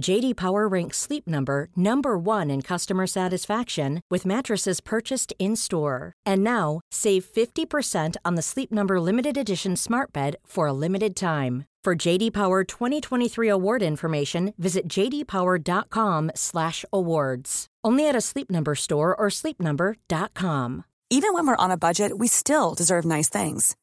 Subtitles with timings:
[0.00, 6.12] JD Power ranks Sleep Number number 1 in customer satisfaction with mattresses purchased in-store.
[6.26, 11.14] And now, save 50% on the Sleep Number limited edition Smart Bed for a limited
[11.14, 11.66] time.
[11.84, 17.66] For JD Power 2023 award information, visit jdpower.com/awards.
[17.84, 20.84] Only at a Sleep Number store or sleepnumber.com.
[21.10, 23.76] Even when we're on a budget, we still deserve nice things.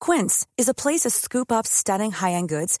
[0.00, 2.80] Quince is a place to scoop up stunning high-end goods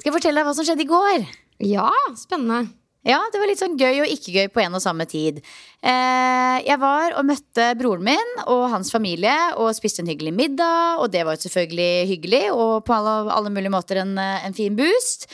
[0.00, 1.24] Skal jeg fortelle deg hva som skjedde i går?
[1.68, 2.70] Ja, spennende.
[3.04, 5.42] Ja, det var litt sånn gøy og ikke gøy på en og samme tid.
[5.84, 11.04] Eh, jeg var og møtte broren min og hans familie og spiste en hyggelig middag.
[11.04, 14.76] Og det var jo selvfølgelig hyggelig og på alle, alle mulige måter en, en fin
[14.76, 15.28] boost.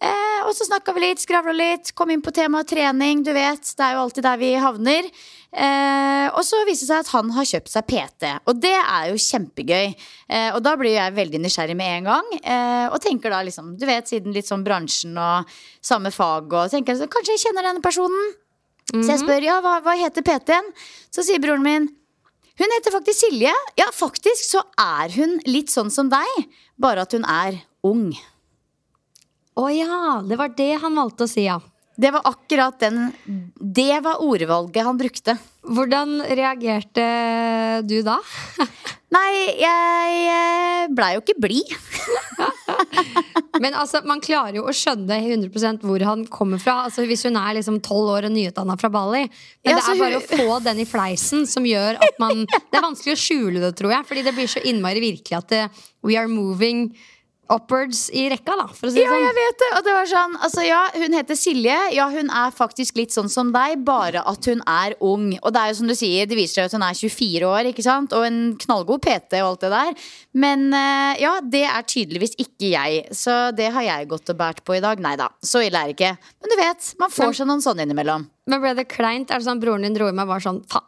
[0.00, 3.24] Eh, og så snakka vi litt, skravla litt, kom inn på temaet trening.
[3.24, 5.08] Du vet, det er jo alltid der vi havner.
[5.50, 9.08] Eh, og så viser det seg at han har kjøpt seg PT, og det er
[9.10, 9.88] jo kjempegøy.
[10.30, 13.72] Eh, og da blir jeg veldig nysgjerrig med en gang, eh, og tenker da liksom,
[13.80, 15.50] du vet, siden litt sånn bransjen og
[15.82, 18.36] samme fag, og tenker så, kanskje jeg kjenner denne personen.
[18.90, 20.66] Så jeg spør ja, hva, hva heter PT-en?
[21.14, 21.90] Så sier broren min
[22.60, 23.52] hun heter faktisk Silje.
[23.78, 26.42] Ja, faktisk så er hun litt sånn som deg,
[26.76, 28.10] bare at hun er ung.
[29.56, 31.56] Å ja, det var det han valgte å si, ja.
[31.96, 33.12] Det var akkurat den
[33.56, 35.34] Det var ordvalget han brukte.
[35.66, 37.04] Hvordan reagerte
[37.84, 38.18] du da?
[39.10, 41.72] Nei, jeg blei jo ikke blid.
[43.60, 46.76] Men altså, man klarer jo å skjønne 100% hvor han kommer fra.
[46.86, 49.24] Altså, hvis hun er liksom 12 år og nyutdanna fra Bali.
[49.66, 52.46] Men Ja, det er bare hun- å få den i fleisen som gjør at man
[52.70, 54.06] Det er vanskelig å skjule det, tror jeg.
[54.08, 55.64] Fordi det blir så innmari virkelig at det,
[56.06, 56.94] we are moving
[57.50, 58.66] upwards i rekka, da.
[58.70, 59.24] For å si det Ja, sånn.
[59.26, 59.68] jeg vet det.
[59.78, 61.78] Og det var sånn, altså ja, Hun heter Silje.
[61.96, 65.32] Ja, hun er faktisk litt sånn som deg, bare at hun er ung.
[65.42, 67.70] Og det er jo som du sier, det viser seg at hun er 24 år,
[67.72, 68.12] ikke sant?
[68.16, 69.94] og en knallgod PT og alt det der.
[70.34, 73.04] Men eh, ja, det er tydeligvis ikke jeg.
[73.14, 75.00] Så det har jeg gått og båret på i dag.
[75.02, 76.14] Nei da, så ille er det ikke.
[76.42, 78.28] Men du vet, man får seg noen sånne innimellom.
[78.50, 79.30] Men ble det kleint?
[79.30, 80.86] Er det sånn broren din dro i meg bare sånn faen?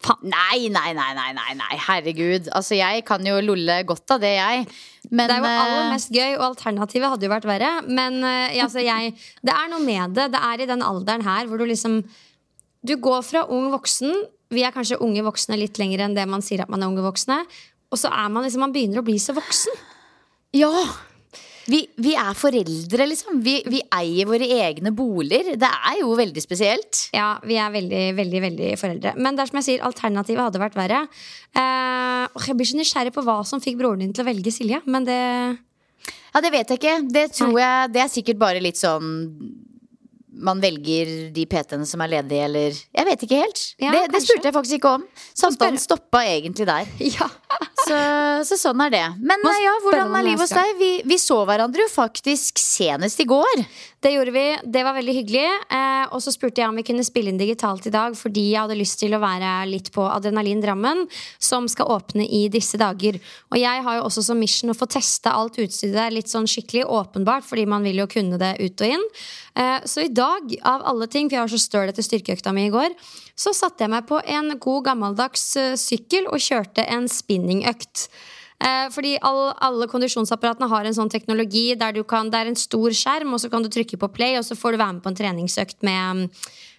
[0.00, 2.48] Nei, nei, nei, nei, nei, herregud.
[2.56, 4.64] Altså, jeg kan jo lolle godt av det, jeg.
[5.10, 7.70] Men Det er jo aller eh, mest gøy, og alternativet hadde jo vært verre.
[7.84, 9.12] Men eh, ja, altså, jeg,
[9.44, 10.30] det er noe med det.
[10.32, 12.00] Det er i den alderen her hvor du liksom
[12.80, 14.24] Du går fra ung voksen.
[14.50, 17.04] Vi er kanskje unge voksne litt lenger enn det man sier at man er unge
[17.04, 17.42] voksne.
[17.92, 19.76] Og så er man liksom, man begynner å bli så voksen.
[20.56, 20.72] Ja.
[21.70, 23.38] Vi, vi er foreldre, liksom.
[23.44, 25.52] Vi, vi eier våre egne boliger.
[25.60, 27.04] Det er jo veldig spesielt.
[27.14, 29.14] Ja, vi er veldig, veldig, veldig foreldre.
[29.20, 31.04] Men det er som jeg sier, alternativet hadde vært verre.
[31.54, 34.82] Eh, jeg blir så nysgjerrig på hva som fikk broren din til å velge Silje.
[34.90, 35.20] Men det
[36.30, 36.96] Ja, det vet jeg ikke.
[37.10, 39.10] Det tror jeg Det er sikkert bare litt sånn
[40.32, 43.62] man velger de PT-ene som er ledige, eller Jeg vet ikke helt.
[43.82, 45.06] Ja, det, det spurte jeg faktisk ikke om.
[45.34, 46.90] Samtalen stoppa egentlig der.
[47.10, 47.26] Ja.
[47.80, 47.96] Så,
[48.46, 49.02] så sånn er det.
[49.18, 50.74] Men eh, ja, hvordan er livet hos deg?
[50.78, 53.64] Vi, vi så hverandre jo faktisk senest i går.
[54.00, 54.44] Det gjorde vi.
[54.64, 55.46] Det var veldig hyggelig.
[55.72, 58.62] Eh, og så spurte jeg om vi kunne spille inn digitalt i dag, fordi jeg
[58.62, 61.02] hadde lyst til å være litt på Adrenalin Drammen,
[61.42, 63.18] som skal åpne i disse dager.
[63.50, 66.48] Og jeg har jo også som mission å få teste alt utstyret der litt sånn
[66.48, 69.08] skikkelig åpenbart, fordi man vil jo kunne det ut og inn.
[69.58, 72.66] Eh, så i dag, av alle ting, for jeg var så støl etter styrkeøkta mi
[72.68, 72.92] i går,
[73.38, 78.08] så satte jeg meg på en god gammeldags eh, sykkel og kjørte en spinningøkt.
[78.60, 82.92] Eh, fordi all, alle kondisjonsapparatene har en sånn teknologi der kan, det er en stor
[82.92, 85.12] skjerm, og så kan du trykke på play, og så får du være med på
[85.12, 86.28] en treningsøkt med,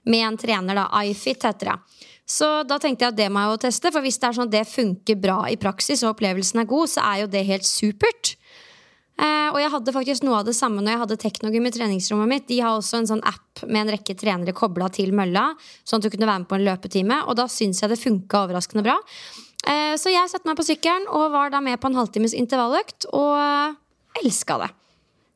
[0.06, 0.78] med en trener.
[0.78, 2.08] da, iFit heter det.
[2.32, 4.48] Så da tenkte jeg at det må jeg jo teste, for hvis det er sånn
[4.52, 7.68] at det funker bra i praksis, og opplevelsen er god, så er jo det helt
[7.68, 8.36] supert.
[9.22, 12.30] Eh, og jeg hadde faktisk noe av det samme når jeg hadde Teknogym i treningsrommet
[12.32, 12.48] mitt.
[12.50, 15.52] De har også en sånn app med en rekke trenere kobla til mølla,
[15.86, 17.22] sånn at du kunne være med på en løpetime.
[17.30, 18.98] Og da syns jeg det funka overraskende bra.
[19.70, 23.12] Eh, så jeg satte meg på sykkelen og var da med på en halvtimes intervalløkt,
[23.14, 24.72] og eh, elska det.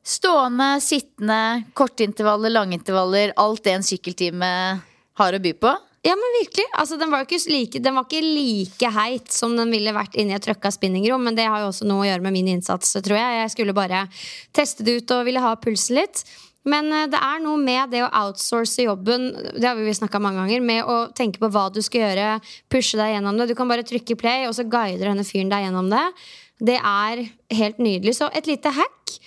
[0.06, 1.40] Stående, sittende,
[1.74, 3.34] korte intervaller, lange intervaller.
[3.42, 4.50] Alt det en sykkeltime
[5.18, 5.72] har å by på.
[6.06, 6.66] Ja, men virkelig.
[6.78, 10.36] Altså, den, var ikke like, den var ikke like heit som den ville vært inni
[10.36, 13.18] et trøkka spinningrom, men det har jo også noe å gjøre med min innsats, tror
[13.18, 13.38] jeg.
[13.40, 14.04] Jeg skulle bare
[14.54, 16.22] teste det ut og ville ha pulsen litt.
[16.66, 20.40] Men eh, det er noe med det å outsource jobben Det har vi snakka mange
[20.42, 22.40] ganger Med å tenke på hva du skal gjøre,
[22.72, 23.48] pushe deg gjennom det.
[23.50, 26.04] Du kan bare trykke play, og så guider denne fyren deg gjennom det.
[26.70, 27.26] Det er
[27.58, 28.16] helt nydelig.
[28.18, 29.18] Så et lite hack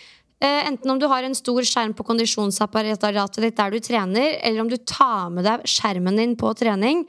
[0.48, 4.72] enten om du har en stor skjerm på kondisjonsapparatet ditt der du trener, eller om
[4.72, 7.04] du tar med deg skjermen din på trening.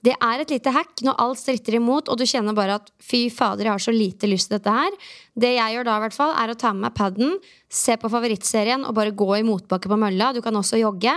[0.00, 3.26] Det er et lite hack når alt stritter imot, og du kjenner bare at fy
[3.32, 4.94] fader, jeg har så lite lyst til dette her.
[5.36, 7.34] Det jeg gjør da, i hvert fall, er å ta med meg paden,
[7.68, 10.30] se på favorittserien og bare gå i motbakke på mølla.
[10.32, 11.12] Du kan også jogge.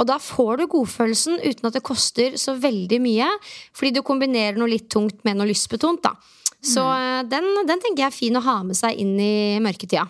[0.00, 3.26] Og da får du godfølelsen uten at det koster så veldig mye.
[3.76, 6.00] Fordi du kombinerer noe litt tungt med noe lystbetont.
[6.06, 6.14] da.
[6.62, 7.28] Så mm.
[7.32, 10.06] den, den tenker jeg er fin å ha med seg inn i mørketida.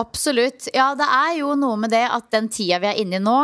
[0.00, 0.70] Absolutt.
[0.74, 3.38] Ja, det er jo noe med det at den tida vi er inne i nå,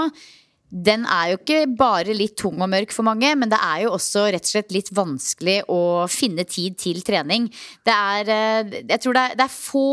[0.67, 3.93] den er jo ikke bare litt tung og mørk for mange, men det er jo
[3.95, 7.47] også rett og slett litt vanskelig å finne tid til trening.
[7.87, 9.85] Det er eh, Jeg tror det er, det er få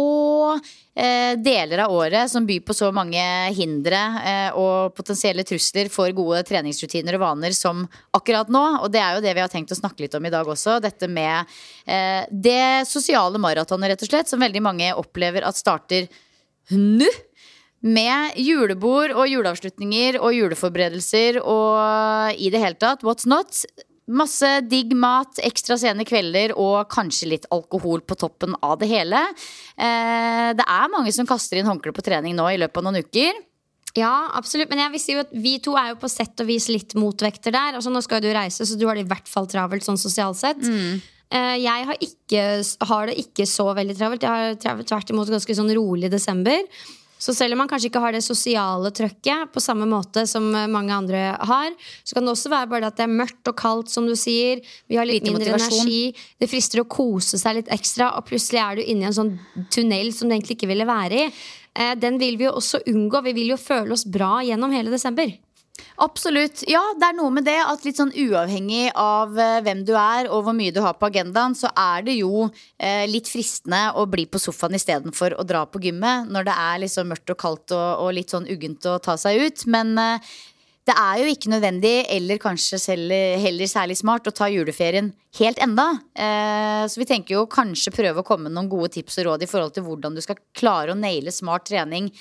[0.57, 3.21] eh, deler av året som byr på så mange
[3.53, 7.85] hindre eh, og potensielle trusler for gode treningsrutiner og vaner som
[8.17, 8.65] akkurat nå.
[8.81, 10.81] Og det er jo det vi har tenkt å snakke litt om i dag også.
[10.83, 11.53] Dette med
[12.33, 16.07] det sosiale maratonet, rett og slett, som veldig mange opplever at starter
[16.71, 17.11] nå.
[17.83, 23.59] Med julebord og juleavslutninger og juleforberedelser og i det hele tatt, what's not?
[24.07, 29.19] Masse digg mat, ekstra sene kvelder og kanskje litt alkohol på toppen av det hele.
[29.75, 33.03] Eh, det er mange som kaster inn håndkle på trening nå i løpet av noen
[33.03, 33.43] uker.
[33.99, 34.71] Ja, absolutt.
[34.71, 36.95] Men jeg vil si jo at vi to er jo på sett og vis litt
[36.99, 37.77] motvekter der.
[37.77, 40.39] Altså Nå skal du reise, så du har det i hvert fall travelt sånn sosialt
[40.39, 40.63] sett.
[40.63, 41.03] Mm.
[41.33, 42.41] Eh, jeg har, ikke,
[42.89, 44.25] har, det ikke så veldig travelt.
[44.25, 46.61] Jeg har tvert imot ganske sånn rolig desember.
[47.23, 50.91] Så selv om man kanskje ikke har det sosiale trøkket på samme måte som mange
[50.91, 51.69] andre har,
[52.03, 54.59] så kan det også være bare at det er mørkt og kaldt, som du sier.
[54.91, 55.87] Vi har litt Lite mindre motivasjon.
[55.87, 56.27] energi.
[56.43, 59.31] Det frister å kose seg litt ekstra, og plutselig er du inne i en sånn
[59.71, 61.31] tunnel som du egentlig ikke ville være i.
[61.79, 63.23] Eh, den vil vi jo også unngå.
[63.29, 65.31] Vi vil jo føle oss bra gjennom hele desember.
[66.01, 66.63] Absolutt.
[66.69, 70.29] Ja, det er noe med det at litt sånn uavhengig av eh, hvem du er
[70.29, 72.47] og hvor mye du har på agendaen, så er det jo
[72.77, 76.81] eh, litt fristende å bli på sofaen istedenfor å dra på gymmet når det er
[76.85, 79.65] liksom mørkt og kaldt og, og litt sånn uggent å ta seg ut.
[79.73, 80.33] Men eh,
[80.83, 85.61] det er jo ikke nødvendig, eller kanskje selv, heller særlig smart, å ta juleferien helt
[85.63, 85.87] enda.
[86.11, 89.45] Eh, så vi tenker jo kanskje prøve å komme med noen gode tips og råd
[89.45, 92.11] i forhold til hvordan du skal klare å naile smart trening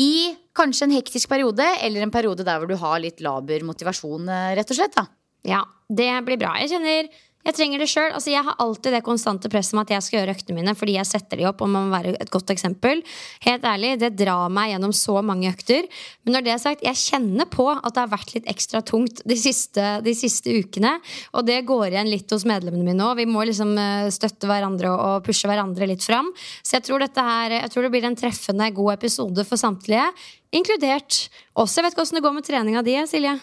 [0.00, 4.28] i kanskje en hektisk periode, eller en periode der hvor du har litt laber motivasjon,
[4.30, 4.94] eh, rett og slett.
[4.94, 5.06] da.
[5.44, 6.54] Ja, det blir bra.
[6.62, 7.08] Jeg kjenner
[7.44, 8.10] jeg trenger det sjøl.
[8.16, 10.96] Altså, jeg har alltid det konstante presset med at jeg skal gjøre øktene mine fordi
[10.96, 13.02] jeg setter de opp og må være et godt eksempel.
[13.44, 15.88] Helt ærlig, det drar meg gjennom så mange økter.
[16.24, 19.20] Men når det er sagt, jeg kjenner på at det har vært litt ekstra tungt
[19.28, 20.96] de siste, de siste ukene.
[21.36, 23.20] Og det går igjen litt hos medlemmene mine òg.
[23.20, 26.32] Vi må liksom eh, støtte hverandre og pushe hverandre litt fram.
[26.64, 30.08] Så jeg tror, her, jeg tror det blir en treffende god episode for samtlige.
[30.54, 31.26] Inkludert
[31.58, 31.76] oss.
[31.76, 33.36] Jeg vet ikke åssen det går med treninga di, Silje.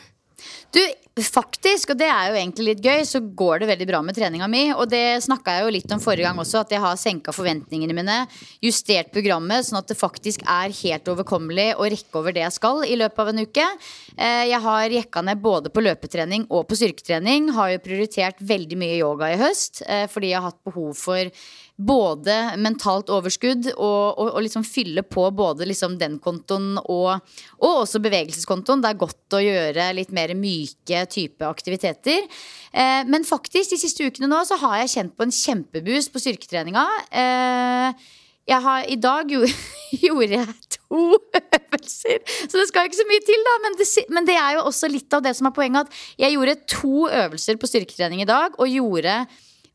[0.71, 0.79] Du,
[1.19, 4.47] faktisk, og det er jo egentlig litt gøy, så går det veldig bra med treninga
[4.51, 4.63] mi.
[4.71, 7.95] Og det snakka jeg jo litt om forrige gang også, at jeg har senka forventningene
[7.97, 8.17] mine.
[8.63, 12.85] Justert programmet sånn at det faktisk er helt overkommelig å rekke over det jeg skal
[12.87, 13.67] i løpet av en uke.
[14.15, 17.51] Eh, jeg har jekka ned både på løpetrening og på styrketrening.
[17.57, 21.43] Har jo prioritert veldig mye yoga i høst eh, fordi jeg har hatt behov for
[21.87, 27.19] både mentalt overskudd og, og, og liksom fylle på både liksom den kontoen og,
[27.59, 28.83] og, også bevegelseskontoen.
[28.83, 32.25] Det er godt å gjøre litt mer myke type aktiviteter.
[32.71, 36.23] Eh, men faktisk, de siste ukene nå så har jeg kjent på en kjempeboost på
[36.23, 36.87] styrketreninga.
[37.11, 38.09] Eh,
[38.49, 39.51] jeg har, I dag gjorde,
[40.07, 41.03] gjorde jeg to
[41.37, 42.17] øvelser,
[42.49, 43.53] så det skal ikke så mye til, da.
[43.63, 45.87] Men det, men det er jo også litt av det som er poenget.
[45.87, 49.23] At jeg gjorde to øvelser på styrketrening i dag, og gjorde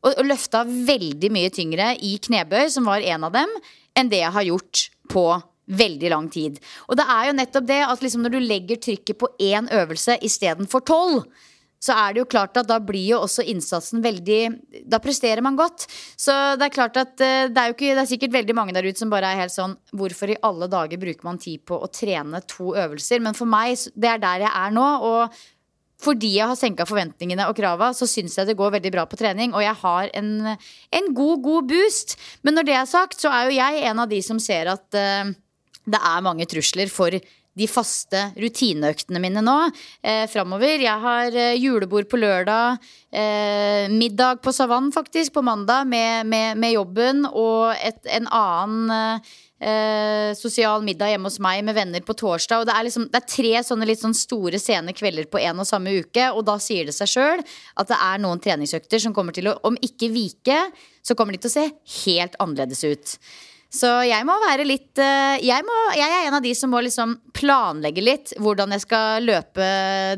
[0.03, 3.59] og, og løfta veldig mye tyngre i knebøy, som var en av dem,
[3.97, 5.27] enn det jeg har gjort på
[5.67, 6.61] veldig lang tid.
[6.87, 10.15] Og det er jo nettopp det at liksom når du legger trykket på én øvelse
[10.23, 11.25] istedenfor tolv,
[11.83, 14.39] så er det jo klart at da blir jo også innsatsen veldig
[14.89, 15.85] Da presterer man godt.
[16.17, 18.73] Så det er klart at eh, det er jo ikke Det er sikkert veldig mange
[18.73, 21.77] der ute som bare er helt sånn Hvorfor i alle dager bruker man tid på
[21.77, 23.21] å trene to øvelser?
[23.21, 24.87] Men for meg, det er der jeg er nå.
[25.05, 25.37] Og
[26.01, 29.17] fordi jeg har senka forventningene og krava, så syns jeg det går veldig bra på
[29.17, 29.55] trening.
[29.57, 32.17] Og jeg har en, en, god, god boost.
[32.45, 34.85] Men når det er sagt, så er jo jeg en av de som ser at
[34.93, 35.33] uh,
[35.87, 37.17] det er mange trusler for
[37.57, 39.55] de faste rutineøktene mine nå
[40.05, 40.77] eh, framover.
[40.83, 42.77] Jeg har eh, julebord på lørdag,
[43.09, 48.93] eh, middag på Savann faktisk på mandag med, med, med jobben og et, en annen
[48.93, 49.35] eh,
[50.37, 52.61] sosial middag hjemme hos meg med venner på torsdag.
[52.61, 55.63] Og det er, liksom, det er tre sånne litt sånn store, sene kvelder på en
[55.63, 56.29] og samme uke.
[56.29, 59.57] Og da sier det seg sjøl at det er noen treningsøkter som kommer til å,
[59.65, 60.61] om ikke vike,
[61.01, 61.67] så kommer de til å se
[62.05, 63.19] helt annerledes ut.
[63.73, 66.79] Så jeg må være litt eh, jeg, må, jeg, er en av de som må
[66.85, 69.67] liksom planlegge litt hvordan jeg skal løpe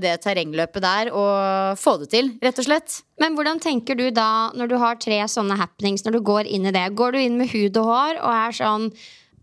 [0.03, 2.99] det terrengløpet der og få det til, rett og slett.
[3.19, 6.69] Men hvordan tenker du da når du har tre sånne happenings, når du går inn
[6.69, 6.85] i det?
[6.93, 8.87] Går du inn med hud og hår og er sånn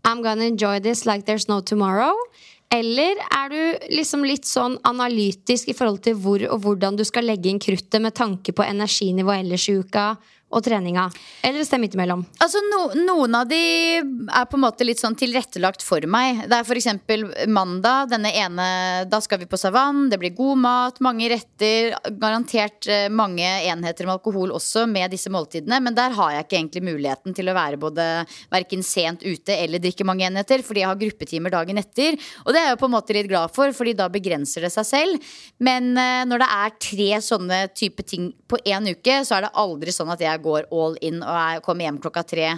[0.07, 2.15] I'm gonna enjoy this like there's no tomorrow?
[2.71, 3.61] Eller er du
[3.95, 7.99] liksom litt sånn analytisk i forhold til hvor og hvordan du skal legge inn kruttet
[8.03, 10.13] med tanke på energinivå ellers i uka?
[10.47, 11.09] Og treninga?
[11.43, 12.21] Eller sted midt imellom?
[12.43, 13.59] Altså, no, noen av de
[13.99, 16.45] er på en måte litt sånn tilrettelagt for meg.
[16.47, 16.87] Det er f.eks.
[17.51, 18.13] mandag.
[18.13, 18.67] Denne ene,
[19.11, 20.05] da skal vi på Savann.
[20.11, 21.97] Det blir god mat, mange retter.
[22.21, 25.81] Garantert eh, mange enheter med alkohol også med disse måltidene.
[25.83, 28.07] Men der har jeg ikke egentlig muligheten til å være både
[28.53, 32.15] verken sent ute eller drikke mange enheter, fordi jeg har gruppetimer dagen etter.
[32.45, 34.87] Og det er jeg på en måte litt glad for, fordi da begrenser det seg
[34.87, 35.29] selv.
[35.59, 39.55] Men uh, når det er tre sånne type ting på én uke, så er det
[39.59, 42.51] aldri sånn at jeg jeg går all in og jeg kommer hjem klokka tre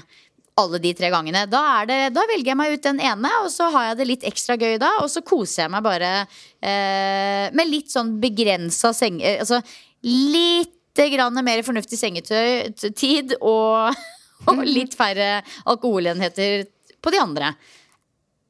[0.60, 1.46] alle de tre gangene.
[1.50, 4.26] Da, det, da, velger jeg meg ut den ene, og så har jeg det litt
[4.28, 4.92] ekstra gøy da.
[5.04, 9.22] Og så koser jeg meg bare eh, med litt sånn begrensa seng...
[9.24, 9.62] Eh, altså
[10.08, 13.96] litt grann mer fornuftig sengetid og,
[14.52, 16.66] og litt færre alkoholenheter
[17.00, 17.54] på de andre.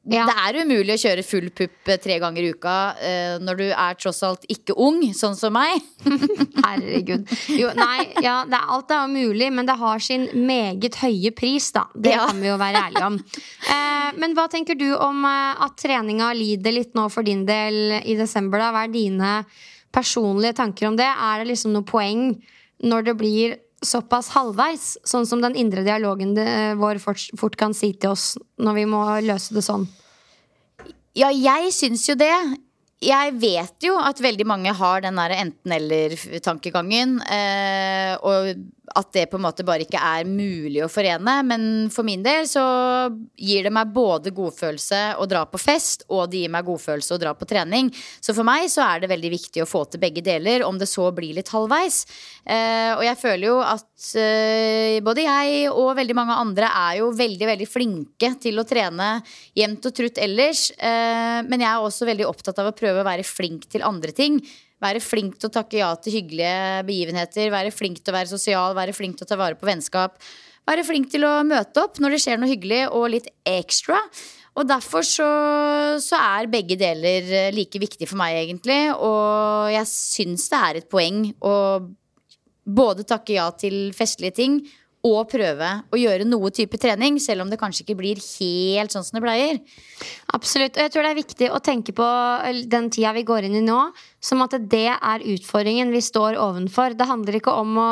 [0.08, 0.24] Ja.
[0.24, 3.64] Det er umulig å kjøre full pupp eh, tre ganger i uka uh, når du
[3.68, 5.76] er tross alt ikke ung, sånn som meg.
[6.64, 7.28] Herregud.
[7.52, 11.68] Jo, nei, ja, er, alt er jo mulig, men det har sin meget høye pris,
[11.76, 11.84] da.
[11.92, 12.24] Det ja.
[12.30, 13.20] kan vi jo være ærlige om.
[13.68, 18.00] Uh, men hva tenker du om uh, at treninga lider litt nå for din del
[18.00, 18.62] i desember?
[18.62, 18.72] da?
[18.72, 19.34] Hva er dine
[19.92, 21.10] personlige tanker om det?
[21.12, 22.32] Er det liksom noe poeng
[22.80, 26.34] når det blir såpass halvveis, sånn som den indre dialogen
[26.80, 29.86] vår fort, fort, kan si til oss når vi må løse det sånn?
[31.16, 32.32] Ja, jeg syns jo det
[33.00, 37.16] jeg vet jo at veldig mange har den der enten-eller-tankegangen.
[37.24, 38.50] Eh, og
[38.98, 41.36] at det på en måte bare ikke er mulig å forene.
[41.46, 42.62] Men for min del så
[43.38, 47.20] gir det meg både godfølelse å dra på fest, og det gir meg godfølelse å
[47.22, 47.90] dra på trening.
[48.20, 50.90] Så for meg så er det veldig viktig å få til begge deler, om det
[50.90, 52.02] så blir litt halvveis.
[52.44, 57.12] Eh, og jeg føler jo at eh, både jeg og veldig mange andre er jo
[57.14, 59.12] veldig, veldig flinke til å trene
[59.56, 60.66] jevnt og trutt ellers.
[60.74, 63.86] Eh, men jeg er også veldig opptatt av å prøve prøve å være flink til
[63.86, 64.40] andre ting.
[64.80, 67.50] Være flink til å takke ja til hyggelige begivenheter.
[67.52, 70.18] Være flink til å være sosial, være flink til å ta vare på vennskap.
[70.68, 74.00] Være flink til å møte opp når det skjer noe hyggelig og litt ekstra.
[74.58, 75.28] Og derfor så,
[76.02, 78.80] så, er begge deler eh, like viktig for meg, egentlig.
[78.98, 81.54] Og jeg syns det er et poeng å
[82.70, 84.58] både takke ja til festlige ting
[85.06, 89.06] og prøve å gjøre noe type trening, selv om det kanskje ikke blir helt sånn
[89.06, 89.60] som det pleier.
[90.36, 90.76] Absolutt.
[90.76, 92.08] Og jeg tror det er viktig å tenke på
[92.68, 93.78] den tida vi går inn i nå,
[94.20, 96.94] som at det er utfordringen vi står ovenfor.
[96.96, 97.88] Det handler ikke om å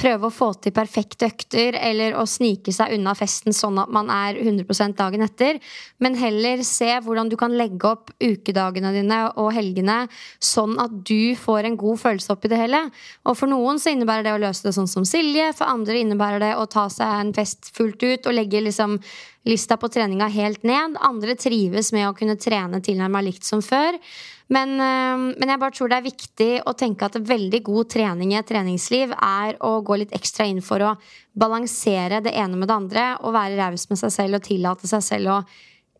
[0.00, 4.10] prøve å få til perfekte økter eller å snike seg unna festen sånn at man
[4.12, 5.60] er 100% dagen etter,
[6.02, 10.02] men heller se hvordan du kan legge opp ukedagene dine og helgene
[10.42, 12.82] sånn at du får en god følelse oppi det hele.
[13.28, 16.42] Og for noen så innebærer det å løse det sånn som Silje, for andre innebærer
[16.42, 18.98] det å ta seg en fest fullt ut og legge liksom
[19.46, 20.96] lista på treninga helt ned.
[21.06, 23.98] Andre trives med å kunne trene tilnærma likt som før.
[24.52, 28.32] Men, eh, men, jeg bare tror det er viktig å tenke at veldig god trening
[28.32, 30.96] i et treningsliv er å gå litt ekstra inn for å
[31.34, 35.02] balansere det ene med det andre og være raus med seg selv og tillate seg
[35.04, 35.40] selv å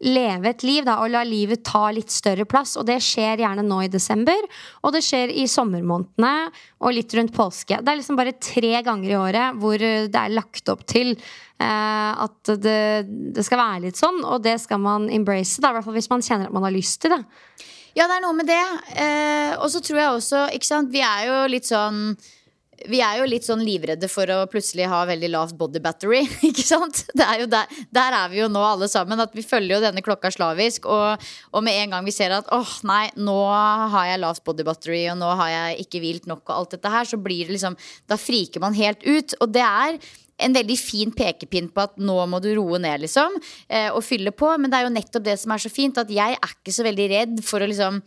[0.05, 2.75] leve et liv da, og la livet ta litt større plass.
[2.77, 4.45] Og det skjer gjerne nå i desember,
[4.85, 6.33] og det skjer i sommermånedene
[6.85, 7.81] og litt rundt påske.
[7.81, 12.13] Det er liksom bare tre ganger i året hvor det er lagt opp til eh,
[12.27, 15.97] at det, det, skal være litt sånn, og det skal man embrace, i hvert fall
[15.97, 17.23] hvis man kjenner at man har lyst til det.
[17.97, 18.63] Ja, det er noe med det.
[19.01, 22.11] Eh, og så tror jeg også, ikke sant, vi er jo litt sånn
[22.85, 26.21] vi er jo litt sånn livredde for å plutselig ha veldig lavt body battery.
[26.51, 27.07] ikke sant?
[27.15, 29.23] Er der, der, er vi jo nå alle sammen.
[29.23, 30.85] At vi følger jo denne klokka slavisk.
[30.93, 31.25] Og,
[31.57, 34.67] og med en gang vi ser at åh oh, nei, nå har jeg lavt body
[34.69, 37.57] battery, og nå har jeg ikke hvilt nok, og alt dette her, så blir det
[37.57, 39.39] liksom Da friker man helt ut.
[39.41, 39.99] Og det er
[40.37, 43.39] en veldig fin pekepinn på at nå må du roe ned, liksom.
[43.69, 44.53] Eh, og fylle på.
[44.61, 46.87] Men det er jo nettopp det som er så fint, at jeg er ikke så
[46.87, 48.03] veldig redd for å liksom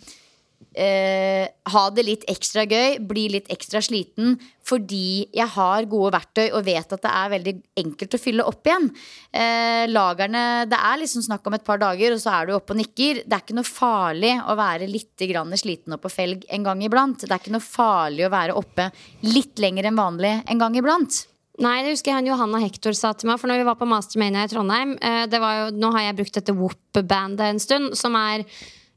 [0.76, 4.36] eh, ha det litt ekstra gøy, bli litt ekstra sliten,
[4.68, 8.70] fordi jeg har gode verktøy og vet at det er veldig enkelt å fylle opp
[8.70, 8.90] igjen.
[9.32, 12.76] Eh, lagerne Det er liksom snakk om et par dager, og så er du oppe
[12.76, 13.24] og nikker.
[13.26, 15.26] Det er ikke noe farlig å være litt
[15.60, 17.26] sliten og på felg en gang iblant.
[17.26, 18.92] Det er ikke noe farlig å være oppe
[19.26, 21.26] litt lenger enn vanlig en gang iblant.
[21.60, 23.40] Nei, det husker jeg han Johanna Hector sa til meg.
[23.42, 26.56] For når vi var på Mastermania i Trondheim eh, jo, Nå har jeg brukt dette
[26.56, 28.46] Whoop-bandet en stund, som er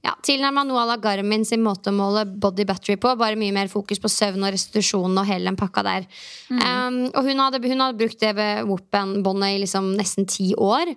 [0.03, 3.15] ja, tilnærma noe à la Garmin sin måte å måle body battery på.
[3.19, 6.09] Bare mye mer fokus på søvn og restitusjon og hele den pakka der.
[6.51, 6.63] Mm.
[6.63, 10.95] Um, og hun hadde, hun hadde, brukt det ved Whoop-båndet i liksom nesten ti år.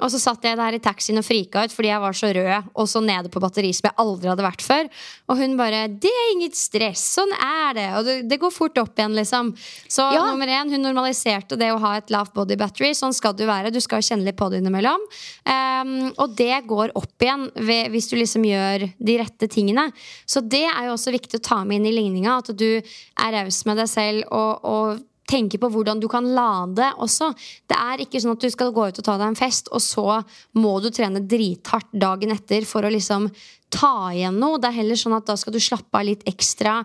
[0.00, 2.70] Og så satt jeg der i taxien og frika ut fordi jeg var så rød
[2.74, 4.88] og så nede på batteri som jeg aldri hadde vært før.
[5.30, 7.02] Og hun bare 'Det er inget stress.
[7.16, 9.54] Sånn er det.' Og det, det går fort opp igjen, liksom.
[9.88, 10.24] Så ja.
[10.26, 12.92] nummer én, hun normaliserte det å ha et lavt body battery.
[12.94, 13.72] Sånn skal du være.
[13.72, 15.00] Du skal kjenne litt på det innimellom.
[15.44, 19.90] Um, og det går opp igjen ved, hvis du liksom gjør de rette tingene.
[20.26, 22.38] Så det er jo også viktig å ta med inn i ligninga.
[22.40, 26.90] At du er raus med deg selv og, og tenke på hvordan du kan lade
[27.00, 27.30] også.
[27.70, 29.82] Det er ikke sånn at du skal gå ut og ta deg en fest, og
[29.84, 30.20] så
[30.58, 33.30] må du trene drithardt dagen etter for å liksom
[33.70, 34.58] ta igjen noe.
[34.60, 36.80] Det er heller sånn at da skal du slappe av litt ekstra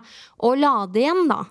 [0.46, 1.42] og lade igjen, da.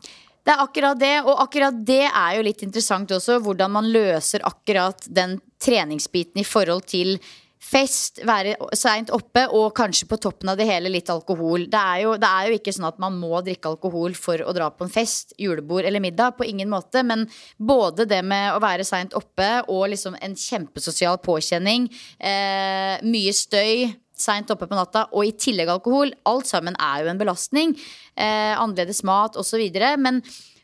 [0.46, 3.40] Det er akkurat det, og akkurat det er jo litt interessant også.
[3.42, 7.16] Hvordan man løser akkurat den treningsbiten i forhold til
[7.66, 11.66] fest, være seint oppe og kanskje på toppen av det hele litt alkohol.
[11.72, 14.54] Det er, jo, det er, jo, ikke sånn at man må drikke alkohol for å
[14.56, 16.38] dra på en fest, julebord eller middag.
[16.38, 17.02] På ingen måte.
[17.08, 17.26] Men
[17.58, 23.92] både det med å være seint oppe og liksom en kjempesosial påkjenning, eh, mye støy,
[24.16, 27.76] seint oppe på natta og i tillegg alkohol, alt sammen er jo en belastning.
[28.16, 29.66] Eh, annerledes mat osv.
[30.00, 30.22] Men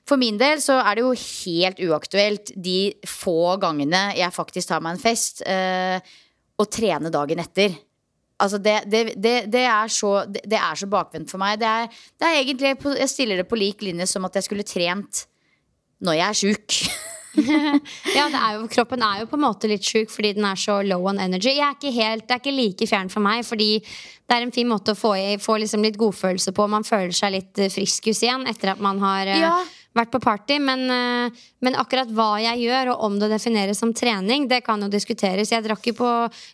[0.08, 4.84] for min del så er det jo helt uaktuelt de få gangene jeg faktisk tar
[4.84, 5.42] meg en fest.
[5.48, 6.00] Eh,
[6.64, 7.76] å trene dagen etter.
[8.42, 11.60] Altså det, det, det, det, er så, det er så bakvendt for meg.
[11.62, 15.26] Det er, er egentlig, jeg stiller det på lik linje som at jeg skulle trent
[16.02, 16.78] når jeg er sjuk.
[18.18, 20.80] ja, er jo, kroppen er jo på en måte litt sjuk fordi den er så
[20.86, 21.54] low on energy.
[21.54, 24.56] Jeg er ikke helt, det er ikke like fjern for meg, fordi det er en
[24.56, 26.68] fin måte å få, få liksom litt godfølelse på.
[26.72, 29.38] Man føler seg litt friskus igjen etter at man har ja.
[29.46, 29.54] ja
[29.98, 33.94] vært på party, men, eh, men, akkurat hva jeg gjør, og om det defineres som
[33.94, 35.52] trening, det kan jo diskuteres.
[35.52, 36.12] Jeg drakk jo på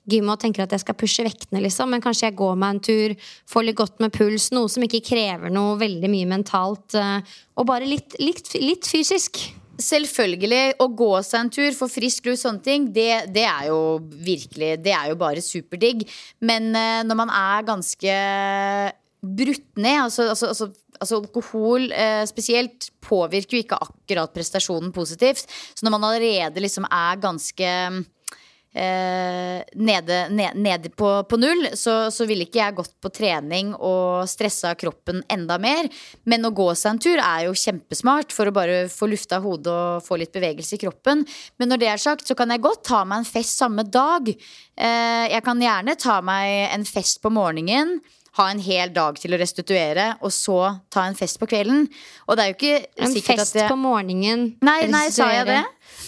[0.10, 2.84] gymmet og tenker at jeg skal pushe vektene, liksom, men kanskje jeg går meg en
[2.90, 3.16] tur,
[3.48, 7.22] får litt godt med puls, noe som ikke krever noe veldig mye mentalt, eh,
[7.58, 9.40] og bare litt, litt, litt fysisk.
[9.78, 10.74] Selvfølgelig.
[10.82, 14.72] Å gå seg en tur, få frisk luft, sånne ting, det, det, er jo virkelig
[14.82, 16.02] Det er jo bare superdigg.
[16.42, 18.16] Men uh, når man er ganske
[19.22, 20.04] brutt ned.
[20.04, 20.68] Altså, altså, altså,
[21.00, 25.48] altså alkohol eh, spesielt påvirker jo ikke akkurat prestasjonen positivt.
[25.48, 27.74] Så når man allerede liksom er ganske
[28.78, 33.74] eh, nede, ned, nede på, på, null, så, så ville ikke jeg gått på trening
[33.76, 35.90] og stressa kroppen enda mer.
[36.30, 39.74] Men å gå seg en tur er jo kjempesmart for å bare få lufta hodet
[39.74, 41.26] og få litt bevegelse i kroppen.
[41.58, 44.30] Men når det er sagt, så kan jeg godt ta meg en fest samme dag.
[44.30, 47.98] Eh, jeg kan gjerne ta meg en fest på morgenen
[48.38, 50.60] ha en hel dag til å restituere, og så
[50.94, 51.88] ta en fest på kvelden.
[52.28, 54.48] Og det er jo ikke en sikkert at En fest på morgenen.
[54.66, 55.64] Nei, nei, sa jeg det?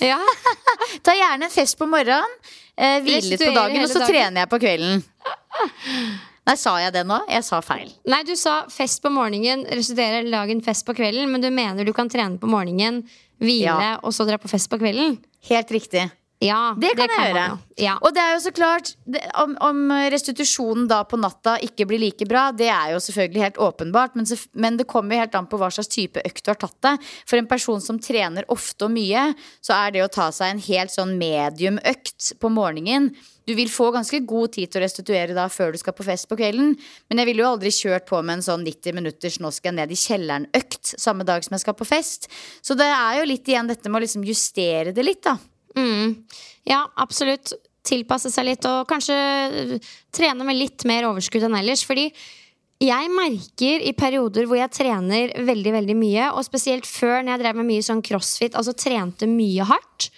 [0.06, 0.20] Ja.
[1.06, 2.40] ta gjerne en fest på morgenen,
[2.76, 4.12] eh, hvile litt på dagen, og så dagen.
[4.14, 5.06] trener jeg på kvelden.
[6.50, 7.20] Nei, Sa jeg det nå?
[7.30, 7.92] Jeg sa feil.
[8.10, 11.30] Nei, du sa fest på morgenen, restituere, lage en fest på kvelden.
[11.30, 13.04] Men du mener du kan trene på morgenen,
[13.38, 13.92] hvile, ja.
[14.02, 15.20] og så dra på fest på kvelden?
[15.46, 16.08] Helt riktig.
[16.40, 17.46] Ja, det kan det jeg gjøre.
[17.84, 17.94] Ja.
[18.00, 19.80] Og det er jo så klart det, om, om,
[20.12, 24.16] restitusjonen da på natta ikke blir like bra, det er jo selvfølgelig helt åpenbart.
[24.16, 26.78] Men, men, det kommer jo helt an på hva slags type økt du har tatt
[26.86, 27.10] deg.
[27.28, 30.64] For en person som trener ofte og mye, så er det å ta seg en
[30.70, 33.12] helt sånn medium-økt på morgenen
[33.50, 36.28] du vil få ganske god tid til å restituere da før du skal på fest
[36.30, 36.76] på kvelden.
[37.10, 39.80] Men jeg ville jo aldri kjørt på med en sånn 90 minutters 'nå skal jeg
[39.80, 42.30] ned i kjelleren'-økt samme dag som jeg skal på fest.
[42.62, 45.40] Så det er jo litt igjen dette med å liksom justere det litt, da.
[45.78, 46.16] Mm.
[46.70, 47.54] Ja, absolutt.
[47.90, 49.16] Tilpasse seg litt, og kanskje
[50.14, 51.86] trene med litt mer overskudd enn ellers.
[51.88, 52.10] Fordi
[52.80, 57.44] jeg merker i perioder hvor jeg trener veldig veldig mye, og spesielt før når jeg
[57.44, 60.12] drev med mye sånn crossfit, altså trente mye hardt,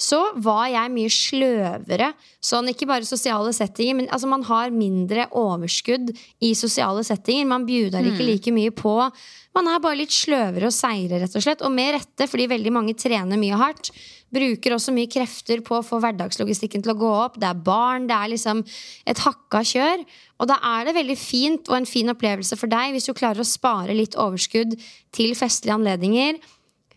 [0.00, 2.08] så var jeg mye sløvere.
[2.40, 7.48] Sånn, ikke bare sosiale settinger, men altså, man har mindre overskudd i sosiale settinger.
[7.50, 8.94] Man bjuder ikke like mye på.
[9.56, 11.64] Man er bare litt sløvere og seigere, rett og slett.
[11.66, 13.90] Og med rette, fordi veldig mange trener mye hardt.
[14.32, 17.36] Bruker også mye krefter på å få hverdagslogistikken til å gå opp.
[17.42, 18.62] Det er barn, det er liksom
[19.10, 20.06] et hakka kjør.
[20.40, 23.44] Og da er det veldig fint og en fin opplevelse for deg hvis du klarer
[23.44, 24.78] å spare litt overskudd
[25.12, 26.40] til festlige anledninger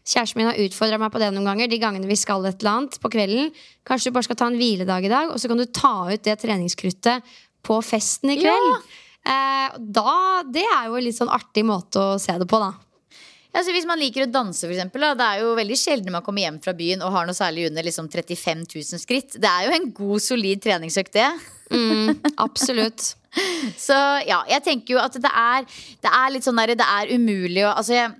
[0.03, 1.71] Kjæresten min har utfordra meg på det noen ganger.
[1.71, 3.53] De gangene vi skal et eller annet på kvelden.
[3.87, 6.25] Kanskje du bare skal ta en hviledag i dag, og så kan du ta ut
[6.27, 8.71] det treningskruttet på festen i kveld.
[8.73, 8.81] Ja.
[9.23, 10.15] Eh, da,
[10.51, 12.73] det er jo en litt sånn artig måte å se det på, da.
[13.53, 16.23] Ja, hvis man liker å danse, for eksempel, da, Det er jo veldig sjelden man
[16.25, 19.37] kommer hjem fra byen og har noe særlig under liksom 35 000 skritt.
[19.37, 21.29] Det er jo en god, solid treningsøkt, det.
[21.69, 23.13] Mm, absolutt.
[23.77, 23.95] Så
[24.27, 25.69] ja, jeg tenker jo at det er,
[26.01, 28.11] det er litt sånn der, det er umulig å altså jeg,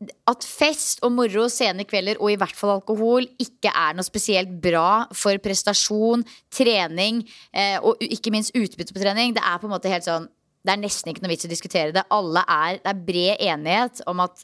[0.00, 4.52] at fest og moro, sene kvelder og i hvert fall alkohol ikke er noe spesielt
[4.62, 7.20] bra for prestasjon, trening
[7.52, 9.34] eh, og ikke minst utbytte på trening.
[9.36, 11.92] Det er på en måte helt sånn Det er nesten ikke noe vits å diskutere
[11.96, 12.04] det.
[12.12, 14.42] Alle er, det er bred enighet om at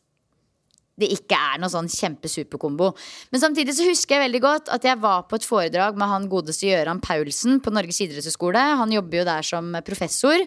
[0.96, 2.88] det ikke er noe sånn kjempesuperkombo.
[3.28, 6.28] Men samtidig så husker jeg veldig godt at jeg var på et foredrag med han
[6.32, 8.62] godeste Gøran Paulsen på Norges idrettshøgskole.
[8.80, 10.40] Han jobber jo der som professor.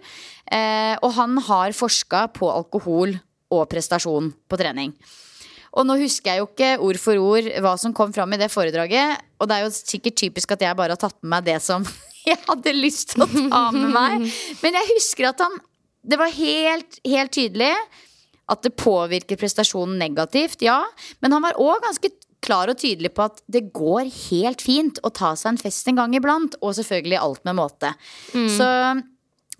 [0.50, 3.14] Eh, og han har forska på alkohol
[3.54, 4.94] og prestasjon på trening.
[5.78, 8.50] Og nå husker jeg jo ikke ord for ord hva som kom fram i det
[8.54, 9.22] foredraget.
[9.38, 11.86] Og det er jo sikkert typisk at jeg bare har tatt med meg det som
[12.30, 14.30] jeg hadde lyst til å ta med meg.
[14.64, 15.60] Men jeg husker at han
[16.10, 17.74] Det var helt, helt tydelig
[18.50, 20.80] at det påvirker prestasjonen negativt, ja.
[21.22, 22.10] Men han var òg ganske
[22.42, 26.00] klar og tydelig på at det går helt fint å ta seg en fest en
[26.00, 26.56] gang iblant.
[26.64, 27.94] Og selvfølgelig alt med måte.
[28.34, 28.48] Mm.
[28.56, 28.70] Så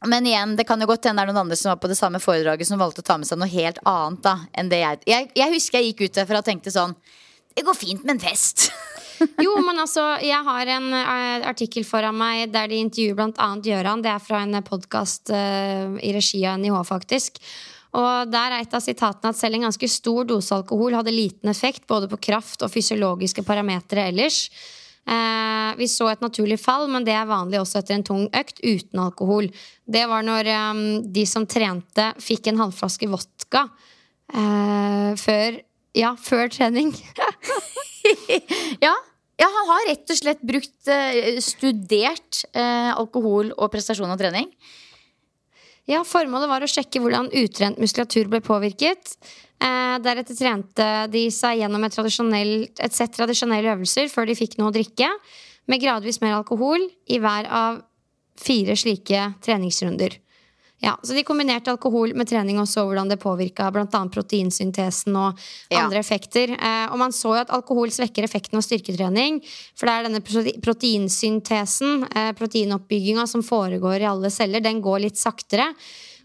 [0.08, 1.98] men igjen, det kan jo godt hende det er noen andre som var på det
[2.00, 5.02] samme foredraget som valgte å ta med seg noe helt annet da enn det jeg
[5.10, 6.96] Jeg, jeg husker jeg gikk ut derfra og tenkte sånn
[7.56, 8.70] Det går fint med en fest.
[9.46, 14.04] jo, men altså, jeg har en uh, artikkel foran meg der de intervjuer annet Gjøran.
[14.06, 17.42] Det er fra en podkast uh, i regi av NIH, faktisk.
[18.00, 21.50] Og der er et av sitatene at selv en ganske stor dose alkohol hadde liten
[21.52, 24.46] effekt både på kraft og fysiologiske parametere ellers.
[25.10, 28.60] Eh, vi så et naturlig fall, men det er vanlig også etter en tung økt
[28.62, 29.48] uten alkohol.
[29.90, 30.82] Det var når eh,
[31.18, 33.66] de som trente, fikk en halvflaske vodka
[34.30, 35.62] eh, før,
[35.98, 36.94] ja, før trening.
[38.86, 38.94] ja.
[39.42, 39.50] ja.
[39.50, 44.52] han har rett og slett brukt eh, studert eh, alkohol og prestasjon og trening.
[45.90, 49.16] Ja, Formålet var å sjekke hvordan utrent muskulatur ble påvirket.
[49.60, 54.72] Eh, deretter trente de seg gjennom et, et sett tradisjonelle øvelser før de fikk noe
[54.72, 55.10] å drikke,
[55.70, 57.82] med gradvis mer alkohol i hver av
[58.40, 60.16] fire slike treningsrunder.
[60.80, 64.00] Ja, så De kombinerte alkohol med trening og så hvordan det påvirka bl.a.
[64.14, 65.42] proteinsyntesen og
[65.76, 66.04] andre ja.
[66.06, 66.54] effekter.
[66.56, 69.42] Eh, og man så jo at alkohol svekker effekten av styrketrening.
[69.76, 70.24] For det er denne
[70.64, 75.68] proteinsyntesen, eh, proteinoppbygginga, som foregår i alle celler, den går litt saktere.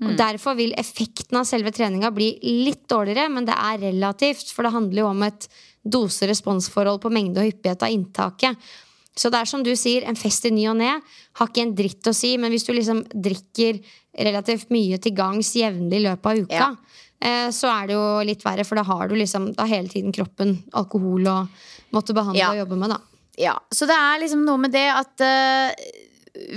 [0.05, 0.11] Mm.
[0.11, 4.51] Og Derfor vil effekten av selve treninga bli litt dårligere, men det er relativt.
[4.53, 5.49] For det handler jo om et
[5.85, 8.73] dose-responsforhold på mengde og hyppighet av inntaket.
[9.15, 11.75] Så det er som du sier, en fest i ny og ne har ikke en
[11.79, 12.35] dritt å si.
[12.41, 13.79] Men hvis du liksom drikker
[14.27, 17.01] relativt mye til gangs jevnlig i løpet av uka, ja.
[17.23, 18.67] eh, så er det jo litt verre.
[18.67, 22.53] For da har du liksom da hele tiden kroppen alkohol og måtte behandle ja.
[22.55, 23.01] og jobbe med, da.
[23.39, 25.87] Ja, Så det er liksom noe med det at uh,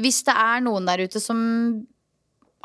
[0.01, 1.39] hvis det er noen der ute som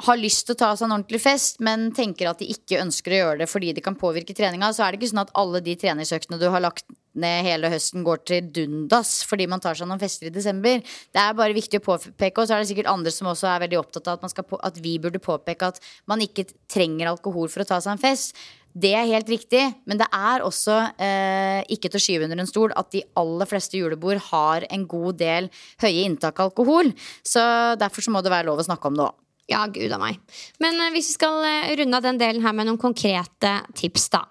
[0.07, 3.15] har lyst til å ta seg en ordentlig fest, men tenker at de ikke ønsker
[3.15, 5.63] å gjøre det fordi det kan påvirke treninga, så er det ikke sånn at alle
[5.65, 9.89] de treningsøktene du har lagt ned hele høsten, går til dundas fordi man tar seg
[9.89, 10.81] noen fester i desember.
[11.13, 13.63] Det er bare viktig å påpeke, og så er det sikkert andre som også er
[13.67, 17.65] veldig opptatt av at, på, at vi burde påpeke at man ikke trenger alkohol for
[17.65, 18.37] å ta seg en fest.
[18.73, 22.49] Det er helt riktig, men det er også eh, ikke til å skyve under en
[22.49, 25.51] stol at de aller fleste julebord har en god del
[25.85, 26.95] høye inntak av alkohol.
[27.21, 27.43] Så
[27.77, 29.22] derfor så må det være lov å snakke om det òg.
[29.51, 30.21] Ja, gud a meg.
[30.63, 34.09] Men uh, hvis vi skal uh, runde av den delen her med noen konkrete tips,
[34.15, 34.25] da.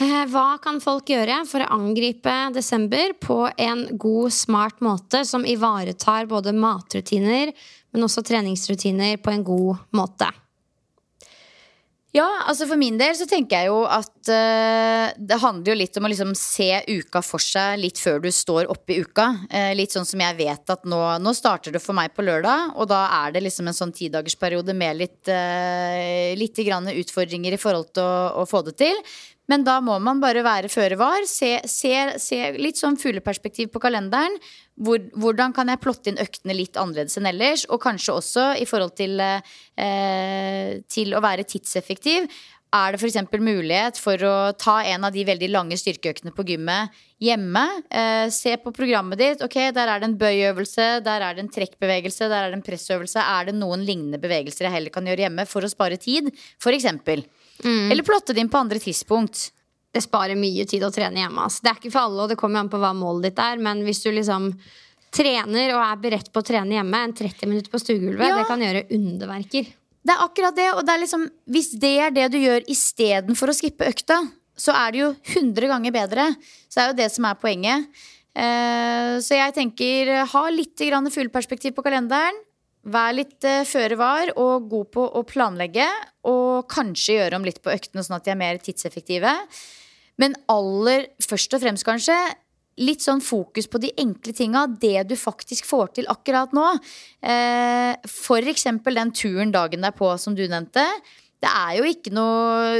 [0.00, 5.46] Uh, hva kan folk gjøre for å angripe desember på en god, smart måte som
[5.48, 7.52] ivaretar både matrutiner,
[7.92, 10.30] men også treningsrutiner på en god måte?
[12.12, 15.94] Ja, altså for min del så tenker jeg jo at uh, det handler jo litt
[15.96, 19.30] om å liksom se uka for seg litt før du står oppe i uka.
[19.48, 22.76] Uh, litt sånn som jeg vet at nå, nå, starter det for meg på lørdag,
[22.76, 27.94] og da er det liksom en sånn tidagersperiode med litt, uh, litt utfordringer i forhold
[27.96, 29.00] til å, å få det til.
[29.50, 31.24] Men da må man bare være føre var.
[31.28, 34.36] Se, se, se, litt sånn fugleperspektiv på kalenderen.
[34.80, 37.66] Hvor, hvordan kan jeg plotte inn øktene litt annerledes enn ellers?
[37.68, 42.28] Og kanskje også i forhold til, eh, til å være tidseffektiv.
[42.72, 43.28] er det f.eks.
[43.36, 46.88] mulighet for å ta en av de veldig lange styrkeøktene på gymmet
[47.20, 47.66] hjemme?
[47.90, 49.42] Eh, se på programmet ditt.
[49.44, 52.64] Ok, der er det en bøyøvelse, der er det en trekkbevegelse, der er det en
[52.64, 53.20] pressøvelse.
[53.20, 56.32] Er det noen lignende bevegelser jeg heller kan gjøre hjemme for å spare tid?
[56.56, 56.88] F.eks.
[57.62, 57.92] Mm.
[57.92, 59.50] Eller plotte det inn på andre tidspunkt.
[59.92, 61.44] Det sparer mye tid å trene hjemme.
[61.44, 61.64] Altså.
[61.64, 63.84] Det er ikke for alle, og det kommer an på hva målet ditt er, men
[63.86, 64.52] hvis du liksom
[65.12, 68.38] trener og er beredt på å trene hjemme, en 30 minutter på stuegulvet, ja.
[68.40, 69.68] det kan gjøre underverker.
[70.02, 70.70] Det er akkurat det.
[70.74, 74.22] Og det er liksom, hvis det er det du gjør istedenfor å skippe økta,
[74.58, 76.30] så er det jo 100 ganger bedre.
[76.66, 78.00] Så det er jo det som er poenget.
[78.32, 82.40] Eh, så jeg tenker ha litt fugleperspektiv på kalenderen.
[82.82, 85.86] Vær litt uh, føre var og god på å planlegge.
[86.26, 89.36] Og kanskje gjøre om litt på øktene, sånn at de er mer tidseffektive.
[90.20, 92.16] Men aller først og fremst, kanskje,
[92.80, 96.68] litt sånn fokus på de enkle tinga, det du faktisk får til akkurat nå.
[97.20, 100.86] Eh, for eksempel den turen dagen derpå som du nevnte.
[101.42, 102.76] Det er jo ikke noe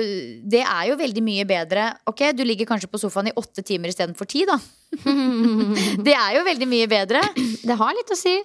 [0.47, 1.89] Det er jo veldig mye bedre.
[2.07, 4.59] Ok, du ligger kanskje på sofaen i åtte timer istedenfor ti, da.
[6.07, 7.23] det er jo veldig mye bedre.
[7.35, 8.37] Det har litt å si.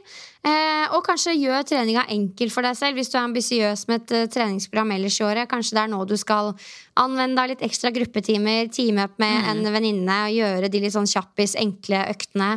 [0.47, 4.13] Eh, og kanskje gjør treninga enkel for deg selv hvis du er ambisiøs med et
[4.15, 5.49] uh, treningsprogram ellers i året.
[5.51, 6.53] Kanskje det er nå du skal
[6.97, 9.49] anvende litt ekstra gruppetimer, teame opp med mm.
[9.53, 12.55] en venninne og gjøre de litt sånn kjappis, enkle øktene.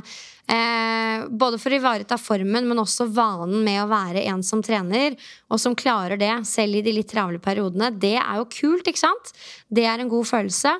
[0.51, 5.15] Eh, både for å ivareta formen, men også vanen med å være en som trener,
[5.47, 7.93] og som klarer det selv i de litt travle periodene.
[7.95, 9.31] Det er jo kult, ikke sant?
[9.71, 10.73] Det er en god følelse.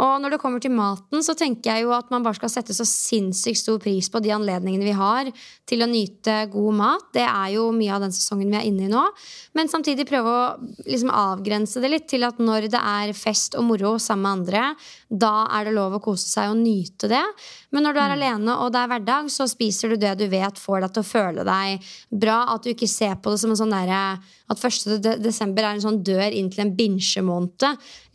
[0.00, 2.76] Og når det kommer til maten, så tenker jeg jo at man bare skal sette
[2.76, 5.28] så sinnssykt stor pris på de anledningene vi har
[5.68, 7.08] til å nyte god mat.
[7.12, 9.04] Det er jo mye av den sesongen vi er inne i nå.
[9.58, 13.66] Men samtidig prøve å liksom avgrense det litt til at når det er fest og
[13.68, 14.64] moro sammen med andre,
[15.08, 17.24] da er det lov å kose seg og nyte det.
[17.74, 18.16] Men når du er mm.
[18.16, 21.10] alene og det er hverdag, så spiser du det du vet får deg til å
[21.10, 22.40] føle deg bra.
[22.54, 24.02] At du ikke ser på det som en sånn derre
[24.48, 25.20] at 1.
[25.20, 27.66] desember er en sånn dør inn til en binsjemåned.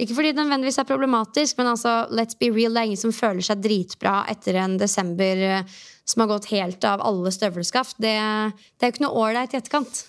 [0.02, 3.16] Ikke fordi det nødvendigvis er problematisk, men altså, let's be real, det er ingen som
[3.16, 5.76] føler seg dritbra etter en desember eh,
[6.08, 8.00] som har gått helt av alle støvelskaft.
[8.02, 10.04] Det, det er jo ikke noe ålreit i etterkant.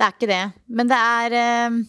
[0.00, 0.44] Det er ikke det.
[0.72, 1.34] Men det er
[1.68, 1.80] uh,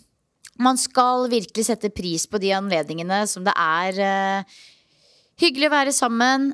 [0.61, 4.57] Man skal virkelig sette pris på de anledningene som det er uh,
[5.41, 6.51] hyggelig å være sammen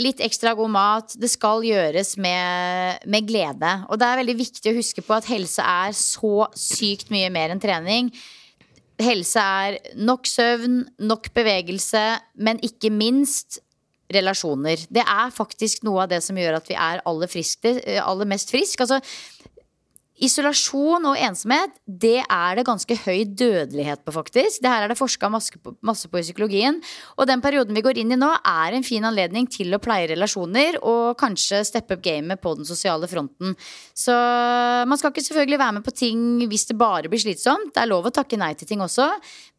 [0.00, 1.16] litt ekstra god mat.
[1.20, 3.72] Det skal gjøres med, med, glede.
[3.90, 7.52] Og det er veldig viktig å huske på at helse er så sykt mye mer
[7.52, 8.12] enn trening.
[9.02, 12.02] Helse er nok søvn, nok bevegelse,
[12.38, 13.60] men ikke minst
[14.12, 14.82] relasjoner.
[14.92, 18.52] Det er faktisk noe av det som gjør at vi er aller, friske, aller mest
[18.52, 18.84] friske.
[18.84, 19.00] Altså,
[20.22, 24.60] Isolasjon og ensomhet det er det ganske høy dødelighet på, faktisk.
[24.62, 26.78] Det her er det forska masse, masse, på i psykologien.
[27.18, 30.06] Og den perioden vi går inn i nå, er en fin anledning til å pleie
[30.12, 33.56] relasjoner og kanskje steppe opp gamet på den sosiale fronten.
[33.94, 37.74] Så man skal ikke selvfølgelig være med på ting hvis det bare blir slitsomt.
[37.74, 39.10] Det er lov å takke nei til ting også,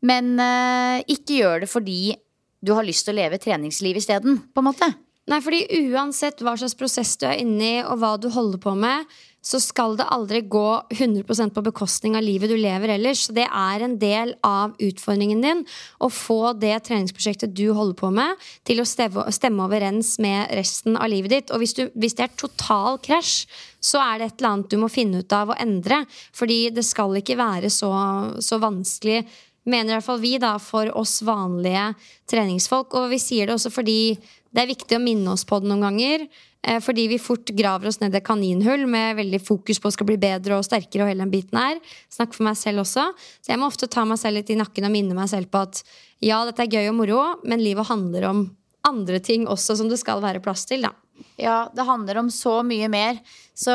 [0.08, 2.16] men uh, ikke gjør det fordi
[2.64, 4.94] du har lyst til å leve treningsliv isteden, på en måte.
[5.32, 5.62] Nei, fordi
[5.94, 9.08] uansett hva slags prosess du er inne i, og hva du holder på med,
[9.44, 13.26] så skal det aldri gå 100% på bekostning av livet du lever ellers.
[13.28, 15.64] Så det er en del av utfordringen din
[16.00, 21.12] å få det treningsprosjektet du holder på med, til å stemme overens med resten av
[21.12, 21.56] livet ditt.
[21.56, 23.44] Og hvis, du, hvis det er total krasj,
[23.84, 26.06] så er det et eller annet du må finne ut av å endre.
[26.36, 27.92] Fordi det skal ikke være så,
[28.40, 29.26] så vanskelig
[29.68, 31.92] mener i hvert fall vi, da, for oss vanlige
[32.32, 32.96] treningsfolk.
[32.96, 34.16] Og vi sier det også fordi
[34.54, 36.28] det er viktig å minne oss på det noen ganger.
[36.64, 40.08] Eh, fordi vi fort graver oss ned et kaninhull med veldig fokus på å skal
[40.08, 41.04] bli bedre og sterkere.
[41.04, 41.80] og hele den biten her.
[42.14, 43.10] Snakk for meg selv også.
[43.42, 45.64] Så jeg må ofte ta meg selv litt i nakken og minne meg selv på
[45.66, 45.84] at
[46.24, 48.46] ja, dette er gøy og moro, men livet handler om
[48.88, 50.86] andre ting også som det skal være plass til.
[50.88, 50.94] da.
[51.38, 53.20] Ja, det handler om så mye mer.
[53.54, 53.74] Så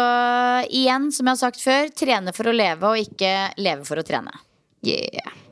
[0.70, 4.06] igjen, som jeg har sagt før, trene for å leve og ikke leve for å
[4.06, 4.32] trene.
[4.86, 5.47] Yeah.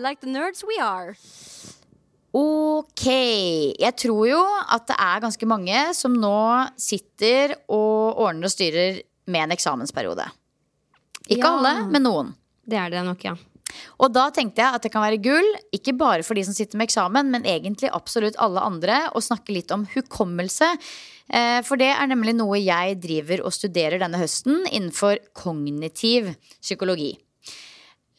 [0.00, 1.14] Like the nerds we are.
[2.32, 3.06] Ok.
[3.80, 6.40] Jeg tror jo at det er ganske mange som nå
[6.80, 10.24] sitter og ordner og styrer med en eksamensperiode.
[11.28, 11.52] Ikke ja.
[11.52, 12.34] alle, men noen.
[12.64, 13.36] Det er det nok, ja.
[14.02, 16.78] Og da tenkte jeg at det kan være gull, ikke bare for de som sitter
[16.78, 20.72] med eksamen, men egentlig absolutt alle andre, å snakke litt om hukommelse.
[21.30, 27.12] Eh, for det er nemlig noe jeg driver og studerer denne høsten innenfor kognitiv psykologi.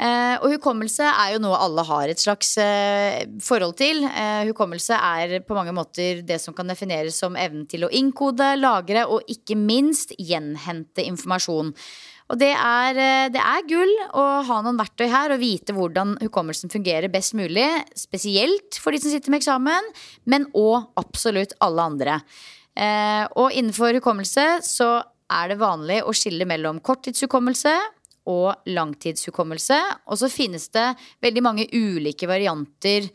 [0.02, 4.02] Uh, og hukommelse er jo noe alle har et slags uh, forhold til.
[4.08, 8.56] Uh, hukommelse er på mange måter det som kan defineres som evnen til å innkode,
[8.58, 11.76] lagre og ikke minst gjenhente informasjon.
[12.32, 16.16] Og det er, eh, det er gull å ha noen verktøy her og vite hvordan
[16.22, 17.68] hukommelsen fungerer best mulig.
[17.98, 19.90] Spesielt for de som sitter med eksamen,
[20.26, 22.22] men òg absolutt alle andre.
[22.72, 27.76] Eh, og innenfor hukommelse så er det vanlig å skille mellom korttidshukommelse
[28.30, 29.78] og langtidshukommelse.
[30.08, 30.88] Og så finnes det
[31.24, 33.08] veldig mange ulike varianter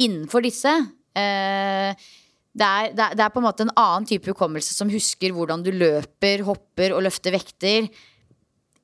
[0.00, 0.72] innenfor disse.
[1.16, 2.08] Eh,
[2.50, 5.34] det er, det, er, det er, på en måte en annen type hukommelse som husker
[5.34, 7.86] hvordan du løper, hopper og løfter vekter,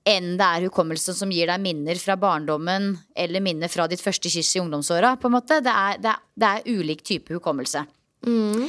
[0.07, 4.31] enn det er hukommelse som gir deg minner fra barndommen eller minner fra ditt første
[4.31, 5.17] kyss i ungdomsåra.
[5.19, 7.83] Det er, det er, det er ulik type hukommelse.
[8.27, 8.69] Mm.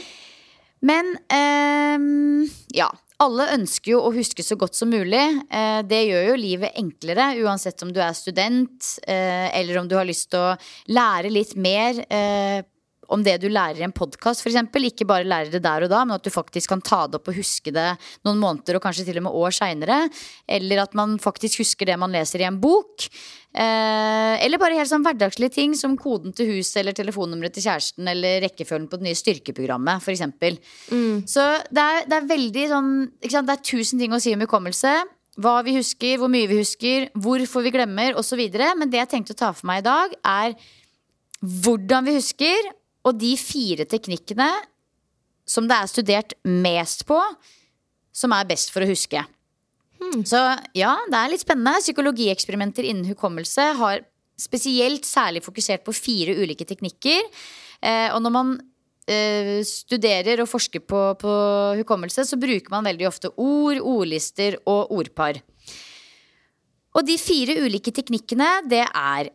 [0.90, 2.90] Men eh, ja.
[3.24, 5.24] Alle ønsker jo å huske så godt som mulig.
[5.50, 9.96] Eh, det gjør jo livet enklere, uansett om du er student eh, eller om du
[9.98, 10.58] har lyst til å
[10.94, 12.62] lære litt mer eh,
[13.14, 14.60] om det du lærer i en podkast, f.eks.
[14.88, 17.32] Ikke bare lærer det der og da, men at du faktisk kan ta det opp
[17.32, 17.90] og huske det
[18.28, 20.00] noen måneder og kanskje til og med år seinere.
[20.48, 23.08] Eller at man faktisk husker det man leser i en bok.
[23.58, 28.10] Eh, eller bare helt sånn hverdagslige ting som koden til huset eller telefonnummeret til kjæresten
[28.12, 30.26] eller rekkefølgen på det nye styrkeprogrammet, f.eks.
[30.92, 31.24] Mm.
[31.26, 32.92] Så det er, det er, veldig sånn
[33.24, 34.94] Det er tusen ting å si om hukommelse.
[35.42, 38.42] Hva vi husker, hvor mye vi husker, hvorfor vi glemmer osv.
[38.78, 40.58] Men det jeg tenkte å ta for meg i dag, er
[41.42, 42.72] hvordan vi husker,
[43.08, 44.50] og de fire teknikkene
[45.48, 47.18] som det er studert mest på,
[48.12, 49.22] som er best for å huske.
[49.98, 50.24] Hmm.
[50.28, 50.40] Så
[50.78, 51.80] ja, det er litt spennende.
[51.82, 54.04] Psykologieksperimenter innen hukommelse har
[54.38, 57.24] spesielt særlig fokusert på fire ulike teknikker.
[57.82, 58.52] Eh, og når man
[59.10, 61.34] eh, studerer og forsker på, på,
[61.82, 65.42] hukommelse, så bruker man veldig ofte ord, ordlister og ordpar.
[66.98, 69.32] Og de fire ulike teknikkene, det er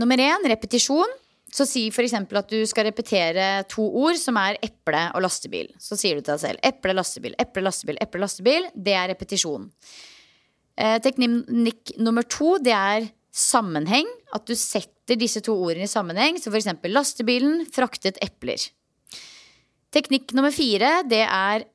[0.00, 1.18] nummer én repetisjon.
[1.52, 2.14] Så si f.eks.
[2.16, 5.68] at du skal repetere to ord som er eple og lastebil.
[5.76, 8.68] Så sier du til deg selv eple, lastebil, eple, lastebil, eple, lastebil.
[8.72, 9.66] Det er repetisjon.
[10.80, 14.08] Eh, teknikk nummer to, det er sammenheng.
[14.32, 16.40] At du setter disse to ordene i sammenheng.
[16.40, 16.72] Så f.eks.
[16.88, 18.70] lastebilen fraktet epler.
[19.92, 21.68] Teknikk nummer fire, det er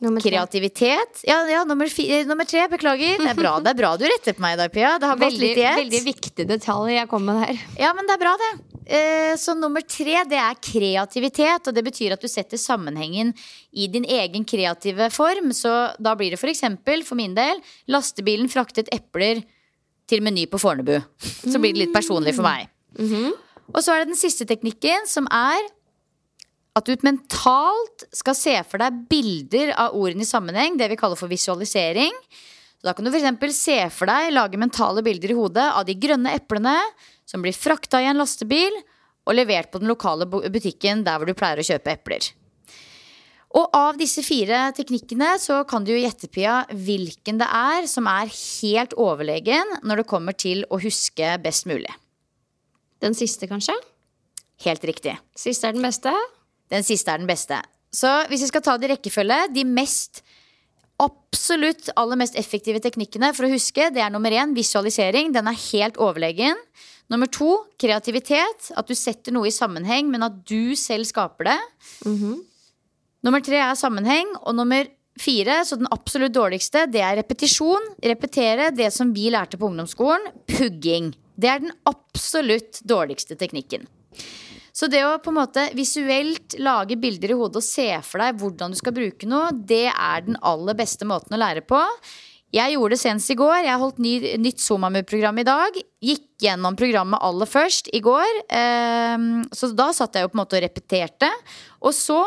[0.00, 1.20] Nummer Kreativitet.
[1.28, 2.64] Ja, ja nummer, fire, nummer, tre.
[2.72, 3.18] Beklager.
[3.20, 4.94] Det er, bra, det er bra du retter på meg i dag, Pia.
[4.96, 5.76] Det har veldig, gått litt i ett.
[5.76, 7.60] Veldig viktig detalj jeg kom med der.
[7.82, 8.79] Ja, men det er bra, det.
[8.86, 11.68] Eh, så nummer tre, det er kreativitet.
[11.68, 13.32] Og det betyr at du setter sammenhengen
[13.72, 15.52] i din egen kreative form.
[15.56, 19.44] Så da blir det for eksempel, for min del, lastebilen fraktet epler
[20.10, 20.96] til Meny på Fornebu.
[21.20, 22.68] Så blir det litt personlig for meg.
[22.98, 23.32] Mm -hmm.
[23.74, 25.60] Og så er det den siste teknikken, som er
[26.74, 31.18] at du mentalt skal se for deg bilder av ordene i sammenheng, det vi kaller
[31.18, 32.12] for visualisering.
[32.80, 33.56] Så da kan du f.eks.
[33.56, 36.76] se for deg, lage mentale bilder i hodet av de grønne eplene
[37.30, 38.74] som blir frakta i en lastebil
[39.28, 42.32] og levert på den lokale butikken der hvor du pleier å kjøpe epler.
[43.58, 48.06] Og av disse fire teknikkene så kan du jo gjette, Pia, hvilken det er som
[48.10, 51.90] er helt overlegen når det kommer til å huske best mulig.
[53.02, 53.74] Den siste, kanskje?
[54.62, 55.16] Helt riktig.
[55.38, 56.12] Siste er den beste?
[56.70, 57.58] Den siste er den beste.
[57.90, 60.22] Så hvis vi skal ta det i rekkefølge, de mest
[61.00, 65.32] absolutt aller mest effektive teknikkene for å huske, det er nummer én visualisering.
[65.34, 66.58] Den er helt overlegen.
[67.10, 68.70] Nummer to kreativitet.
[68.78, 71.60] At du setter noe i sammenheng, men at du selv skaper det.
[72.06, 72.38] Mm -hmm.
[73.22, 74.26] Nummer tre er sammenheng.
[74.46, 74.86] Og nummer
[75.18, 77.94] fire, så den absolutt dårligste, det er repetisjon.
[78.02, 80.30] Repetere det som vi lærte på ungdomsskolen.
[80.46, 81.14] Pugging.
[81.36, 83.86] Det er den absolutt dårligste teknikken.
[84.80, 88.38] Så det å på en måte visuelt lage bilder i hodet og se for deg
[88.40, 91.80] hvordan du skal bruke noe, det er den aller beste måten å lære på.
[92.50, 93.58] Jeg gjorde det senest i går.
[93.66, 95.76] Jeg holdt ny, nytt SoMaMu-program i dag.
[96.02, 98.40] Gikk gjennom programmet aller først i går.
[98.56, 101.28] Eh, så da satt jeg jo på en måte og repeterte.
[101.84, 102.18] Og så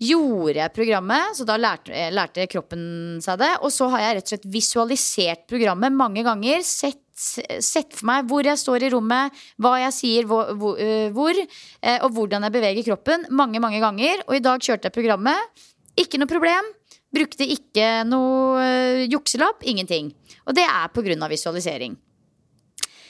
[0.00, 3.50] gjorde jeg programmet, så da lærte, lærte kroppen seg det.
[3.60, 6.62] Og så har jeg rett og slett visualisert programmet mange ganger.
[6.64, 11.98] Sett sett for meg hvor jeg står i rommet, hva jeg sier hvor, hvor, eh,
[12.00, 14.24] og hvordan jeg beveger kroppen mange, mange ganger.
[14.28, 15.64] Og i dag kjørte jeg programmet.
[16.00, 16.70] Ikke noe problem.
[17.10, 19.64] Brukte ikke noe jukselapp.
[19.66, 20.12] Ingenting.
[20.46, 21.28] Og det er pga.
[21.28, 21.96] visualisering.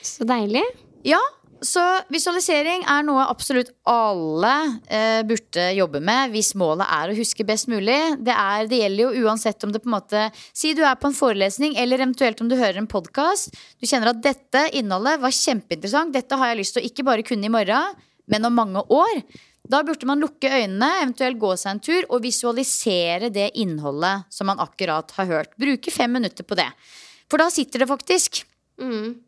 [0.01, 0.63] Så deilig.
[1.05, 1.21] Ja,
[1.61, 4.53] så visualisering er noe absolutt alle
[4.89, 7.99] eh, burde jobbe med hvis målet er å huske best mulig.
[8.17, 10.23] Det, er, det, gjelder jo uansett om det på en måte
[10.57, 13.53] Si du er på en forelesning, eller eventuelt om du hører en podkast.
[13.77, 16.13] Du kjenner at dette innholdet var kjempeinteressant.
[16.17, 19.23] Dette har jeg lyst til å ikke bare kunne i morgen, men om mange år.
[19.61, 24.49] Da burde man lukke øynene, eventuelt gå seg en tur og visualisere det innholdet som
[24.49, 25.57] man akkurat har hørt.
[25.61, 26.71] Bruke fem minutter på det.
[27.29, 28.41] For da sitter det faktisk.
[28.81, 29.21] Mm.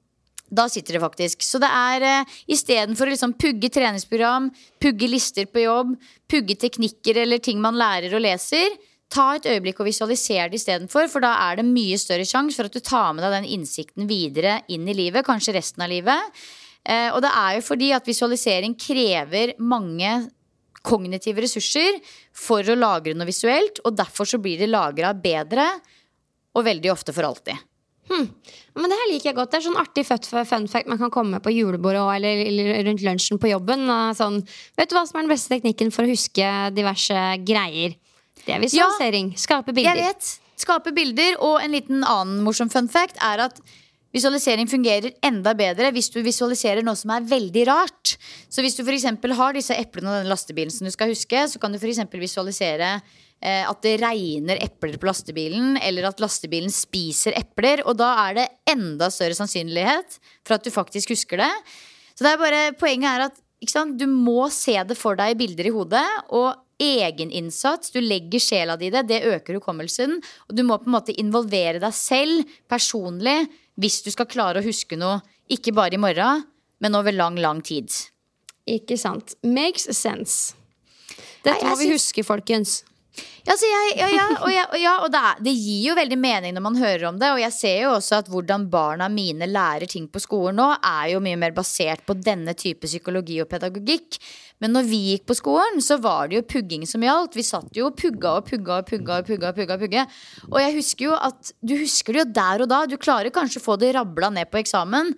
[0.53, 1.43] Da sitter det faktisk.
[1.45, 5.95] Så det er uh, istedenfor å liksom pugge treningsprogram, pugge lister på jobb,
[6.29, 8.75] pugge teknikker eller ting man lærer og leser,
[9.13, 11.09] ta et øyeblikk og visualisere det istedenfor.
[11.11, 14.09] For da er det mye større sjanse for at du tar med deg den innsikten
[14.09, 15.25] videre inn i livet.
[15.25, 16.45] Kanskje resten av livet.
[16.83, 20.15] Eh, og det er jo fordi at visualisering krever mange
[20.83, 21.99] kognitive ressurser
[22.35, 23.81] for å lagre noe visuelt.
[23.87, 25.69] Og derfor så blir det lagra bedre,
[26.53, 27.57] og veldig ofte for alltid.
[28.09, 29.51] Men det her liker jeg godt.
[29.53, 33.03] Det er sånn artig fun fact man kan komme på julebordet også, eller, eller rundt
[33.05, 33.85] lunsjen på jobben.
[33.89, 34.41] og Sånn,
[34.77, 37.95] vet du hva som er den beste teknikken for å huske diverse greier?
[38.43, 39.33] Det er visualisering.
[39.39, 40.01] Skape Jeg bilder.
[40.09, 40.33] vet.
[40.59, 41.37] Skape bilder.
[41.45, 43.61] Og en liten annen morsom fun fact er at
[44.13, 48.15] visualisering fungerer enda bedre hvis du visualiserer noe som er veldig rart.
[48.51, 49.07] Så hvis du f.eks.
[49.39, 52.03] har disse eplene og denne lastebilen som du skal huske, så kan du f.eks.
[52.11, 52.97] visualisere
[53.43, 57.81] at det regner epler på lastebilen, eller at lastebilen spiser epler.
[57.83, 61.51] Og da er det enda større sannsynlighet for at du faktisk husker det.
[62.13, 63.97] Så det er bare, poenget er at ikke sant?
[63.99, 66.05] du må se det for deg i bilder i hodet.
[66.35, 66.51] Og
[66.83, 70.17] egeninnsats, du legger sjela di i det, det øker hukommelsen.
[70.49, 73.43] Og du må på en måte involvere deg selv personlig
[73.79, 75.21] hvis du skal klare å huske noe.
[75.51, 76.43] Ikke bare i morgen,
[76.83, 77.91] men over lang, lang tid.
[78.69, 79.35] Ikke sant.
[79.43, 80.55] Makes sense.
[81.43, 82.81] Dette Nei, må vi huske, folkens.
[83.43, 86.17] Ja, så jeg, ja, ja, og, jeg, ja, og det, er, det gir jo veldig
[86.19, 87.31] mening når man hører om det.
[87.35, 91.09] Og jeg ser jo også at hvordan barna mine lærer ting på skolen nå, er
[91.11, 94.15] jo mye mer basert på denne type psykologi og pedagogikk.
[94.63, 97.35] Men når vi gikk på skolen, så var det jo pugging som gjaldt.
[97.35, 99.51] Vi satt jo og pugga og pugga og pugga og pugga.
[99.51, 100.07] Og pugga, pugga.
[100.47, 102.83] Og jeg husker jo at du husker det jo der og da.
[102.87, 105.11] Du klarer kanskje å få det rabla ned på eksamen,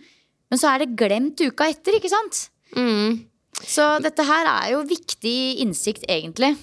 [0.50, 2.48] men så er det glemt uka etter, ikke sant?
[2.74, 3.22] Mm.
[3.62, 6.56] Så dette her er jo viktig innsikt, egentlig.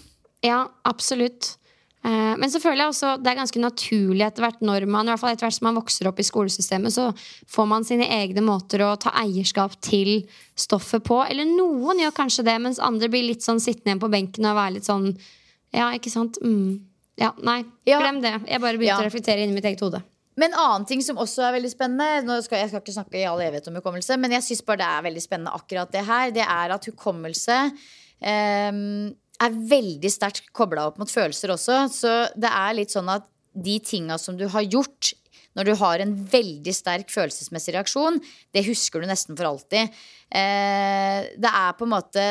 [0.42, 1.56] Ja, absolutt.
[2.04, 5.12] Eh, Men så føler jeg også det er ganske naturlig etter hvert når man, i
[5.12, 7.12] hvert fall etter hvert som man vokser opp i skolesystemet, så
[7.46, 10.24] får man sine egne måter å ta eierskap til
[10.58, 11.20] stoffet på.
[11.30, 14.58] Eller noen gjør kanskje det, mens andre blir litt sånn sittende igjen på benken og
[14.58, 15.12] være litt sånn
[15.72, 16.36] Ja, ikke sant?
[16.42, 16.80] Mm.
[17.16, 18.00] Ja, nei, Ja.
[18.00, 18.34] glem det.
[18.48, 18.98] Jeg bare begynte Ja.
[19.00, 20.02] å reflektere inni mitt eget hode.
[20.36, 23.14] Men en annen ting som også er veldig spennende Nå skal Jeg skal ikke snakke
[23.20, 26.04] i all evighet om hukommelse, men jeg syns bare det er veldig spennende akkurat det
[26.04, 26.30] her.
[26.30, 27.72] Det er at hukommelse
[28.22, 31.82] ehm, er veldig sterkt kobla opp mot følelser også.
[31.92, 35.12] Så det er litt sånn at de tinga som du har gjort
[35.58, 38.16] når du har en veldig sterk følelsesmessig reaksjon,
[38.56, 39.92] det husker du nesten for alltid.
[40.32, 42.24] Eh, det er på en måte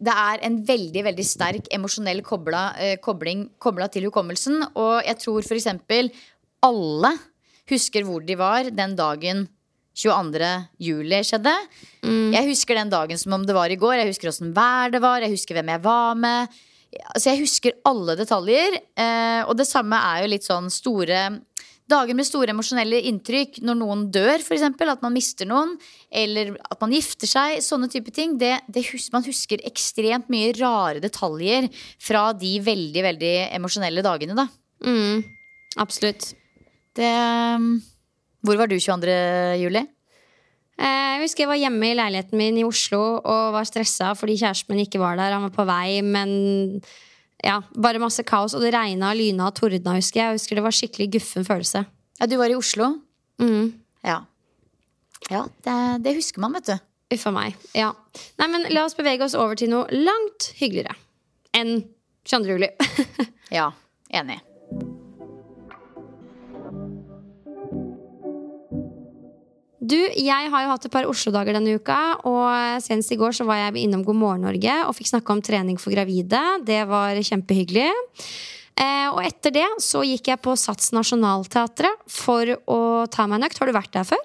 [0.00, 2.96] det er en veldig veldig sterk emosjonell kobla, eh,
[3.92, 4.62] til hukommelsen.
[4.74, 5.66] Og jeg tror f.eks.
[6.62, 7.12] alle
[7.70, 9.46] husker hvor de var den dagen
[9.96, 10.50] 22.
[10.80, 11.52] juli skjedde.
[12.34, 13.98] Jeg husker den dagen som om det var i går.
[14.00, 15.20] Jeg husker åssen vær det var.
[15.24, 16.60] Jeg husker hvem jeg var med.
[17.14, 18.80] Altså Jeg husker alle detaljer.
[18.98, 21.40] Eh, og det samme er jo litt sånn store
[21.90, 24.62] Dager med store emosjonelle inntrykk når noen dør, f.eks.
[24.62, 25.72] At man mister noen.
[26.06, 27.56] Eller at man gifter seg.
[27.66, 28.36] Sånne type ting.
[28.38, 31.66] Det, det hus man husker ekstremt mye rare detaljer
[31.98, 34.46] fra de veldig, veldig emosjonelle dagene, da.
[34.86, 35.24] Mm.
[35.82, 36.30] Absolutt.
[36.94, 37.10] Det
[38.46, 39.14] Hvor var du 22.
[39.60, 39.82] juli?
[40.80, 44.38] Eh, Jeg husker jeg var hjemme i leiligheten min i Oslo og var stressa fordi
[44.40, 45.34] kjæresten min ikke var der.
[45.36, 46.80] Han var på vei, men
[47.44, 48.54] ja, bare masse kaos.
[48.56, 50.26] Og det regna, lyna og tordna, husker jeg.
[50.30, 51.84] Jeg husker Det var skikkelig guffen følelse.
[52.20, 52.94] Ja, du var i Oslo.
[53.40, 53.74] Mm.
[54.04, 54.22] Ja.
[55.30, 56.76] Ja, det, det husker man, vet du.
[57.12, 57.56] Uff a meg.
[57.74, 57.90] Ja.
[58.38, 60.94] Nei, men la oss bevege oss over til noe langt hyggeligere
[61.56, 61.80] enn
[62.24, 62.52] 22.
[62.54, 62.68] juli.
[63.50, 63.72] Ja,
[64.14, 64.36] enig.
[69.80, 71.96] Du, jeg har jo hatt et par Oslo-dager denne uka,
[72.28, 75.40] og senest i går så var jeg innom God morgen Norge og fikk snakke om
[75.40, 76.40] trening for gravide.
[76.68, 77.88] Det var kjempehyggelig.
[78.80, 83.46] Eh, og etter det så gikk jeg på Sats Nationaltheatret for å ta meg en
[83.48, 83.58] økt.
[83.60, 84.24] Har du vært der før?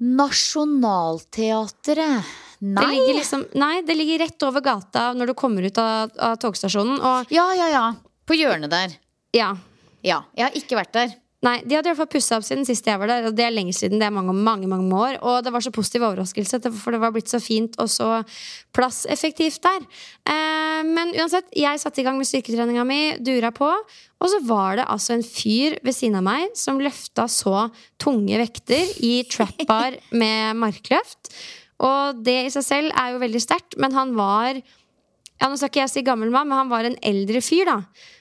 [0.00, 2.24] Nationaltheatret.
[2.60, 2.90] Det Nei.
[2.92, 6.98] ligger liksom, nei, det ligger rett over gata når du kommer ut av, av togstasjonen.
[7.00, 7.84] Og Ja, ja, ja.
[8.28, 8.88] På hjørnet der.
[9.34, 9.56] ja,
[10.04, 10.22] Ja.
[10.36, 11.08] Jeg har ikke vært der.
[11.40, 13.26] Nei, De hadde i hvert fall pussa opp siden sist jeg var der.
[13.30, 14.00] Og det er lenge siden.
[14.00, 17.14] det er mange, mange, mange år Og det var så positiv overraskelse, for det var
[17.14, 18.20] blitt så fint og så
[18.76, 19.86] plasseffektivt der.
[20.28, 23.70] Eh, men uansett, jeg satte i gang med styrketreninga mi, dura på.
[24.20, 27.70] Og så var det altså en fyr ved siden av meg som løfta så
[28.00, 31.32] tunge vekter i trap bar med markløft.
[31.80, 34.60] Og det i seg selv er jo veldig sterkt, men han var
[35.40, 37.64] ja, nå skal ikke jeg si gammel mann, men han var en eldre fyr.
[37.64, 37.78] da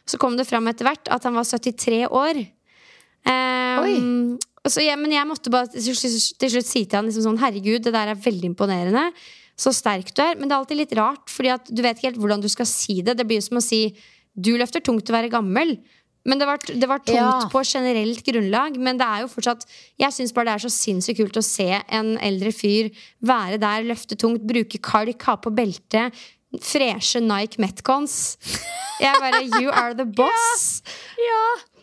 [0.08, 2.40] Så kom det fram etter hvert at han var 73 år.
[3.26, 4.38] Um,
[4.70, 7.40] så ja, men jeg måtte bare til slutt, til slutt si til han liksom sånn
[7.42, 9.08] Herregud, det der er veldig imponerende.
[9.60, 10.36] Så sterk du er.
[10.40, 12.68] Men det er alltid litt rart, Fordi at du vet ikke helt hvordan du skal
[12.70, 13.18] si det.
[13.20, 13.82] Det blir jo som å si
[14.40, 15.76] du løfter tungt å være gammel.
[16.28, 17.48] Men det var, det var tungt Ja.
[17.52, 18.78] på generelt grunnlag.
[18.78, 19.66] Men det er jo fortsatt
[20.00, 22.92] Jeg syns bare det er så sinnssykt kult å se en eldre fyr
[23.24, 26.12] være der, løfte tungt, bruke kalk, ha på belte.
[26.66, 28.38] freshe Nike Metcons.
[29.00, 30.82] Jeg bare You are the boss.
[31.20, 31.79] Eh,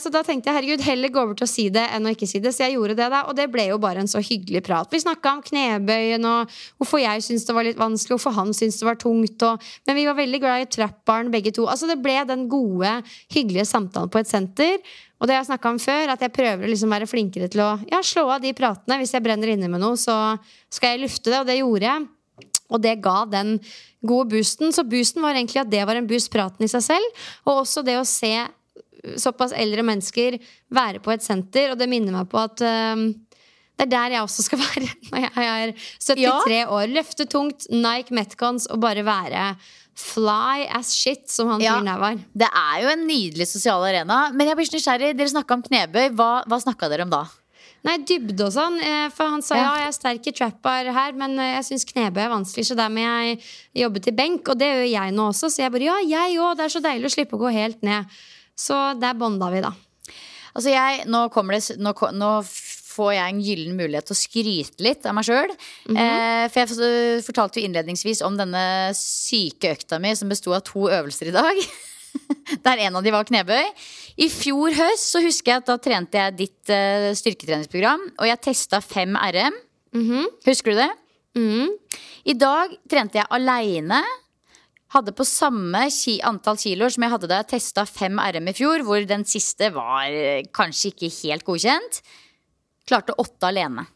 [0.00, 2.28] Så da tenkte jeg herregud, heller gå over til å si det enn å ikke
[2.28, 2.52] si det.
[2.52, 4.88] Så jeg gjorde det, da, og det ble jo bare en så hyggelig prat.
[4.92, 8.80] Vi snakka om knebøyen og hvorfor jeg syntes det var litt vanskelig, hvorfor han syntes
[8.80, 9.44] det var tungt.
[9.46, 11.64] Og, men vi var veldig glad i trap-barn begge to.
[11.68, 12.92] Altså Det ble den gode,
[13.32, 14.78] hyggelige samtalen på et senter.
[15.20, 17.72] Og det jeg snakka om før, at jeg prøver å liksom være flinkere til å
[17.90, 19.00] ja, slå av de pratene.
[19.00, 20.16] Hvis jeg brenner inne med noe, så
[20.72, 22.08] skal jeg lufte det, og det gjorde jeg.
[22.70, 23.58] Og det ga den
[24.06, 24.72] gode boosten.
[24.72, 27.20] Så boosten var egentlig at det var en boost praten i seg selv.
[27.44, 28.32] Og også det å se
[29.16, 30.38] såpass eldre mennesker
[30.70, 31.72] være på et senter.
[31.72, 32.60] Og det minner meg på at
[32.94, 33.04] um,
[33.80, 35.74] det er der jeg også skal være når jeg er
[36.04, 36.88] 73 år.
[36.92, 39.54] Løfte tungt, Nike Metcons og bare være
[40.00, 41.74] fly as shit, som han Ja.
[41.76, 42.14] fyren der var.
[42.36, 44.30] Det er jo en nydelig sosial arena.
[44.32, 45.10] Men jeg blir nysgjerrig.
[45.18, 46.06] Dere snakka om knebøy.
[46.16, 47.24] Hva, hva snakka dere om da?
[47.84, 48.74] Nei, dybde og sånn.
[48.84, 49.62] eh, For han sa Ja.
[49.62, 52.76] ja, jeg er sterk i trap-bar her, men eh, jeg syns knebøy er vanskelig, så
[52.76, 53.40] der må jeg
[53.82, 54.48] jobbe til benk.
[54.52, 56.56] Og det gjør jeg nå også, så jeg bare ja, jeg òg.
[56.58, 58.04] Det er så deilig å slippe å gå helt ned.
[58.60, 59.72] Så der bonda vi, da.
[60.50, 62.30] Altså jeg, nå, kommer det, nå, nå
[62.90, 65.52] får jeg en gyllen mulighet til å skryte litt av meg sjøl.
[65.94, 68.64] eh, for jeg fortalte jo innledningsvis om denne
[68.98, 71.60] syke økta mi som besto av to øvelser i dag.
[72.66, 73.68] Der en av de var knebøy.
[74.18, 78.42] I fjor høst så husker jeg at da trente jeg ditt eh, styrketreningsprogram, og jeg
[78.50, 79.54] testa fem RM.
[80.50, 80.90] Husker du det?
[82.26, 84.02] I dag trente jeg aleine.
[84.90, 88.54] Hadde på samme ki antall kiloer som jeg hadde da jeg testa fem RM i
[88.58, 92.00] fjor, hvor den siste var eh, kanskje ikke helt godkjent.
[92.90, 93.86] Klarte åtte alene.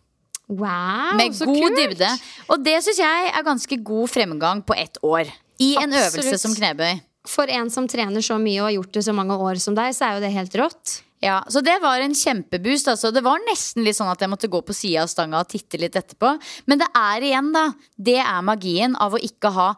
[0.46, 1.78] Wow, Med så god kult!
[1.80, 2.10] dybde.
[2.52, 5.30] Og det syns jeg er ganske god fremgang på ett år.
[5.58, 6.12] I en Absolutt.
[6.20, 7.00] øvelse som knebøy.
[7.26, 9.94] For en som trener så mye og har gjort det så mange år som deg,
[9.96, 10.98] så er jo det helt rått.
[11.24, 12.88] Ja, Så det var en kjempeboost.
[12.92, 13.10] Altså.
[13.14, 15.80] Det var nesten litt sånn at jeg måtte gå på sida av stanga og titte
[15.80, 16.34] litt etterpå.
[16.68, 17.70] Men det er igjen, da.
[17.96, 19.70] Det er magien av å ikke ha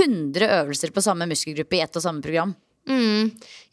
[0.00, 2.54] 100 øvelser på samme muskelgruppe i ett og samme program.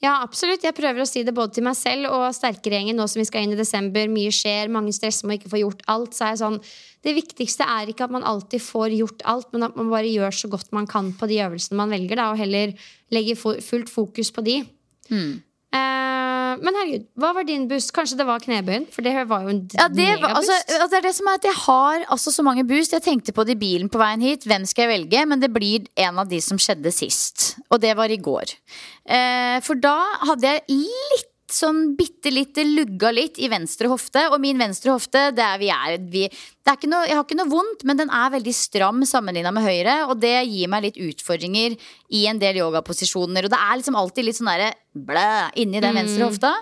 [0.02, 0.66] Ja, absolutt.
[0.66, 3.46] Jeg prøver å si det både til meg selv og sterkere-gjengen nå som vi skal
[3.46, 4.10] inn i desember.
[4.12, 6.18] Mye skjer, mange stresser med å ikke få gjort alt.
[6.18, 6.60] Så er jeg sånn
[7.04, 10.36] Det viktigste er ikke at man alltid får gjort alt, men at man bare gjør
[10.44, 12.76] så godt man kan på de øvelsene man velger, da, og heller
[13.12, 14.62] legger fullt fokus på de.
[15.12, 15.42] Mm.
[15.74, 16.13] Eh,
[16.62, 17.90] men herregud, hva var din buss?
[17.96, 18.88] Kanskje det var knebøyen?
[18.94, 21.40] For det var jo en Ja, det, var, altså, altså, det er det som er
[21.40, 22.96] at Jeg har altså så mange boost.
[22.96, 24.48] Jeg tenkte på det i bilen på veien hit.
[24.50, 25.26] Hvem skal jeg velge?
[25.30, 27.54] Men det blir en av de som skjedde sist.
[27.70, 28.56] Og det var i går.
[29.04, 29.98] Eh, for da
[30.30, 34.26] hadde jeg litt sånn bitte litt lugga litt i venstre hofte.
[34.34, 37.38] Og min venstre hofte, det er vi er vi, det er noe, Jeg har ikke
[37.40, 39.96] noe vondt, men den er veldig stram sammenligna med høyre.
[40.10, 41.76] Og det gir meg litt utfordringer
[42.14, 43.46] i en del yogaposisjoner.
[43.46, 45.28] Og det er liksom alltid litt sånn derre blæ
[45.58, 46.54] inni den venstre hofta.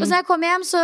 [0.00, 0.82] Og så når jeg kom hjem, så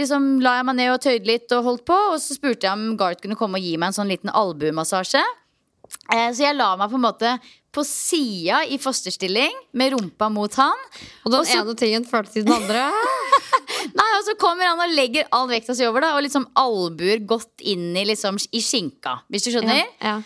[0.00, 1.98] liksom la jeg meg ned og tøyde litt og holdt på.
[2.14, 5.22] Og så spurte jeg om Gart kunne komme og gi meg en sånn liten albuemassasje.
[6.14, 7.32] Eh, Så jeg la meg på en måte
[7.70, 10.80] på sida i fosterstilling med rumpa mot han.
[11.24, 12.88] Og den ene tingen førte til den andre.
[14.00, 17.22] Nei, Og så kommer han og legger all vekta si over, da og liksom albuer
[17.30, 19.20] godt inn i, liksom, i skinka.
[19.30, 19.86] Hvis du skjønner?
[20.02, 20.18] ja.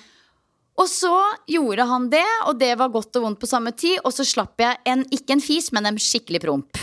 [0.74, 1.14] Og så
[1.46, 4.00] gjorde han det, og det var godt og vondt på samme tid.
[4.02, 6.80] Og så slapp jeg en, ikke en fis, men en skikkelig promp.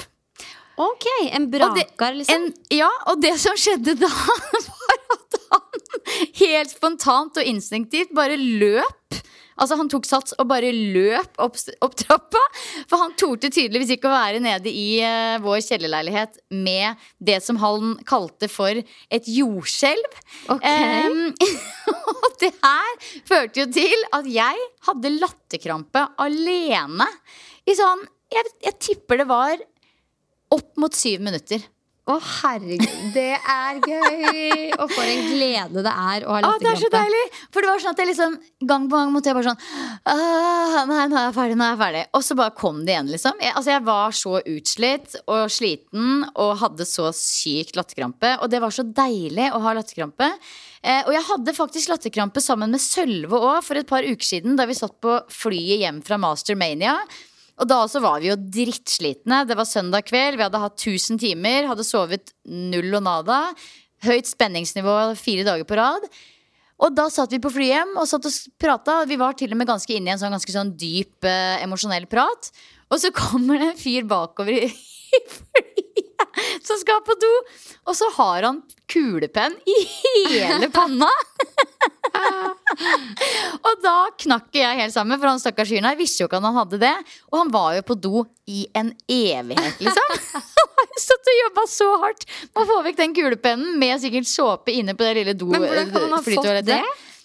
[0.79, 2.45] Ok, en braker, liksom.
[2.47, 4.07] En, ja, og det som skjedde da,
[4.69, 5.83] var at han
[6.39, 8.95] helt spontant og instinktivt bare løp.
[9.61, 12.41] Altså Han tok sats og bare løp opp, opp trappa.
[12.89, 17.59] For han torde tydeligvis ikke å være nede i uh, vår kjellerleilighet med det som
[17.61, 20.17] han kalte for et jordskjelv.
[20.55, 20.65] Ok.
[20.65, 21.21] Em,
[22.15, 22.95] og det her
[23.29, 27.07] førte jo til at jeg hadde latterkrampe alene
[27.69, 28.01] i sånn
[28.31, 29.61] jeg, jeg tipper det var
[30.55, 31.61] opp mot syv minutter.
[32.09, 34.71] Å, herregud, det er gøy!
[34.81, 37.21] Og for en glede det er å ha Å, det er så deilig!
[37.53, 39.61] For det var sånn at jeg liksom gang på gang måtte jeg bare sånn
[40.09, 42.03] «Åh, Nei, nå er jeg ferdig, nå er jeg ferdig.
[42.17, 43.37] Og så bare kom det igjen, liksom.
[43.45, 48.33] Jeg, altså, jeg var så utslitt og sliten og hadde så sykt latterkrampe.
[48.41, 50.33] Og det var så deilig å ha latterkrampe.
[50.81, 54.57] Eh, og jeg hadde faktisk latterkrampe sammen med Sølve òg for et par uker siden,
[54.57, 56.97] da vi satt på flyet hjem fra Mastermania.
[57.61, 59.43] Og da også var vi jo drittslitne.
[59.45, 63.39] Det var søndag kveld, vi hadde hatt 1000 timer, hadde sovet null og nada.
[64.01, 66.07] Høyt spenningsnivå fire dager på rad.
[66.81, 69.03] Og da satt vi på flyet hjem og satt og prata.
[69.05, 72.07] Vi var til og med ganske inne i en sånn ganske sånn dyp eh, emosjonell
[72.09, 72.49] prat.
[72.89, 74.71] Og så kommer det en fyr bakover i,
[75.37, 76.10] flyet
[76.67, 77.31] som skal på do.
[77.89, 78.61] Og så har han
[78.91, 81.09] kulepenn i hele panna!
[83.67, 86.49] og da knakk jeg helt sammen, for han stakkars fyren her visste jo ikke at
[86.49, 86.95] han hadde det.
[87.31, 90.07] Og han var jo på do i en evighet, liksom.
[91.01, 94.93] Satt og jobba så hardt med å få vekk den kulepennen med sikkert såpe inne
[94.97, 96.81] på det lille do Men hvordan kan han ha fått det?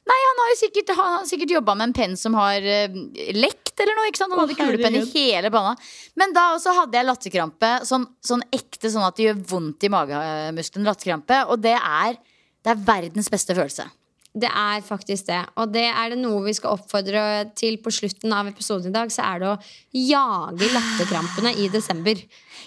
[0.06, 2.98] Nei, han har jo sikkert, han har sikkert jobba med en penn som har uh,
[3.34, 4.06] lekt, eller noe.
[4.06, 4.34] ikke sant?
[4.36, 5.74] Han hadde kulepenn i hele panna.
[6.18, 7.72] Men da også hadde jeg latterkrampe.
[7.88, 10.86] Sånn, sånn ekte, sånn at det gjør vondt i magemuskelen.
[10.86, 11.42] Latterkrampe.
[11.50, 12.20] Og det er,
[12.62, 13.88] det er verdens beste følelse.
[14.36, 15.38] Det er faktisk det.
[15.56, 17.22] Og det er det noe vi skal oppfordre
[17.56, 19.56] til på slutten av episoden i dag, så er det å
[19.96, 22.20] jage latterkrampene i desember.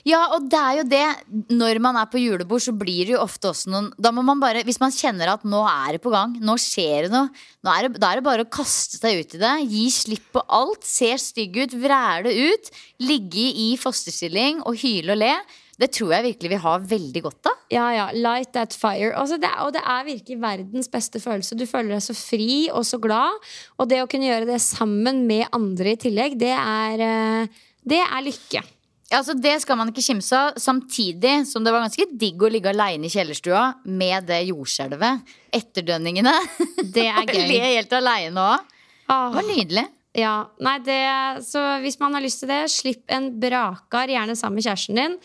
[0.08, 1.06] Ja, og det er jo det.
[1.54, 4.42] Når man er på julebord, så blir det jo ofte også noen Da må man
[4.42, 7.30] bare, Hvis man kjenner at nå er det på gang, nå skjer det noe,
[7.68, 9.56] er det, da er det bare å kaste seg ut i det.
[9.70, 10.86] Gi slipp på alt.
[10.88, 12.72] Ser stygg ut, vræle ut.
[13.04, 15.34] Ligge i fosterstilling og hyle og le.
[15.80, 17.60] Det tror jeg virkelig vi har veldig godt av.
[17.72, 21.56] Ja, ja, light that fire altså det, Og det er virkelig verdens beste følelse.
[21.56, 23.38] Du føler deg så fri og så glad.
[23.80, 28.02] Og det å kunne gjøre det sammen med andre i tillegg, det er, eh, det
[28.04, 28.66] er lykke.
[29.10, 30.58] Altså, det skal man ikke kimse av.
[30.62, 35.32] Samtidig som det var ganske digg å ligge aleine i kjellerstua med det jordskjelvet.
[35.56, 36.36] Etterdønningene.
[36.96, 37.48] Det er gøy.
[37.54, 38.76] Le helt aleine òg.
[39.10, 39.86] Det var nydelig.
[40.18, 41.00] Ja, nei, det,
[41.46, 45.16] så hvis man har lyst til det, slipp en brakar, gjerne sammen med kjæresten din.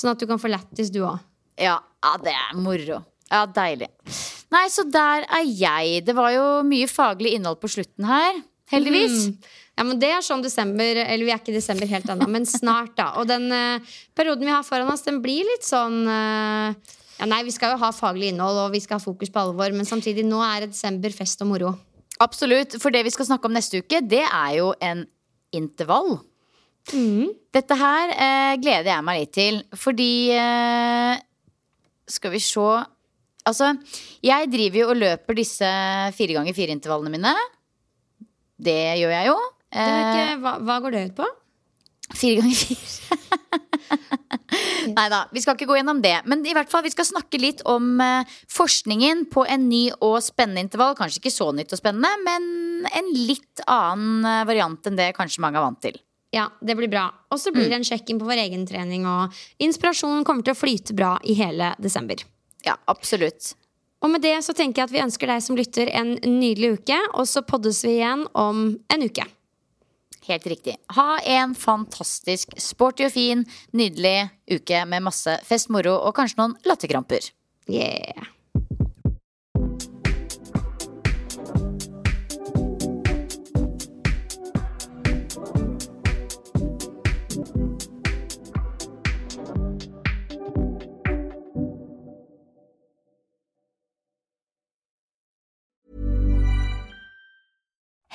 [0.00, 1.20] Sånn at du kan få lættis, du òg.
[1.60, 3.02] Ja, ja, det er moro.
[3.30, 3.90] Ja, deilig.
[4.50, 6.00] Nei, så der er jeg.
[6.06, 8.40] Det var jo mye faglig innhold på slutten her.
[8.72, 9.28] Heldigvis.
[9.28, 9.50] Mm.
[9.76, 12.46] Ja, men Det er sånn desember Eller vi er ikke i desember helt ennå, men
[12.46, 13.12] snart, da.
[13.20, 16.74] Og den uh, perioden vi har foran oss, den blir litt sånn uh,
[17.20, 19.74] ja, Nei, vi skal jo ha faglig innhold, og vi skal ha fokus på alvor,
[19.76, 21.74] men samtidig, nå er det desember, fest og moro.
[22.20, 22.78] Absolutt.
[22.80, 25.04] For det vi skal snakke om neste uke, det er jo en
[25.56, 26.18] intervall.
[26.92, 27.28] Mm.
[27.50, 31.18] Dette her eh, gleder jeg meg litt til, fordi eh,
[32.10, 32.66] Skal vi se
[33.48, 33.72] Altså,
[34.22, 35.68] jeg driver jo og løper disse
[36.12, 37.32] fire ganger fire-intervallene mine.
[38.60, 39.36] Det gjør jeg jo.
[39.70, 41.28] Ikke, eh, hva, hva, går det ut på?
[42.20, 43.18] Fire ganger fire.
[44.98, 46.14] Nei da, vi skal ikke gå gjennom det.
[46.28, 50.18] Men i hvert fall, vi skal snakke litt om eh, forskningen på en ny og
[50.24, 50.96] spennende intervall.
[50.98, 55.44] Kanskje ikke så nytt og spennende, men en litt annen eh, variant enn det kanskje
[55.44, 55.96] mange er vant til.
[56.30, 57.08] Ja, det blir bra.
[57.30, 57.80] Og så blir det mm.
[57.80, 61.72] en sjekk-in på vår egen trening, og inspirasjonen kommer til å flyte bra i hele
[61.82, 62.22] desember.
[62.66, 63.54] Ja, absolutt.
[64.00, 66.96] Og med det så tenker jeg at vi ønsker deg som lytter en nydelig uke,
[67.12, 68.64] og så poddes vi igjen om
[68.94, 69.26] en uke.
[70.30, 70.76] Helt riktig.
[70.94, 73.44] Ha en fantastisk sporty og fin,
[73.76, 77.32] nydelig uke med masse fest, moro og kanskje noen latterkramper.
[77.70, 78.30] Yeah.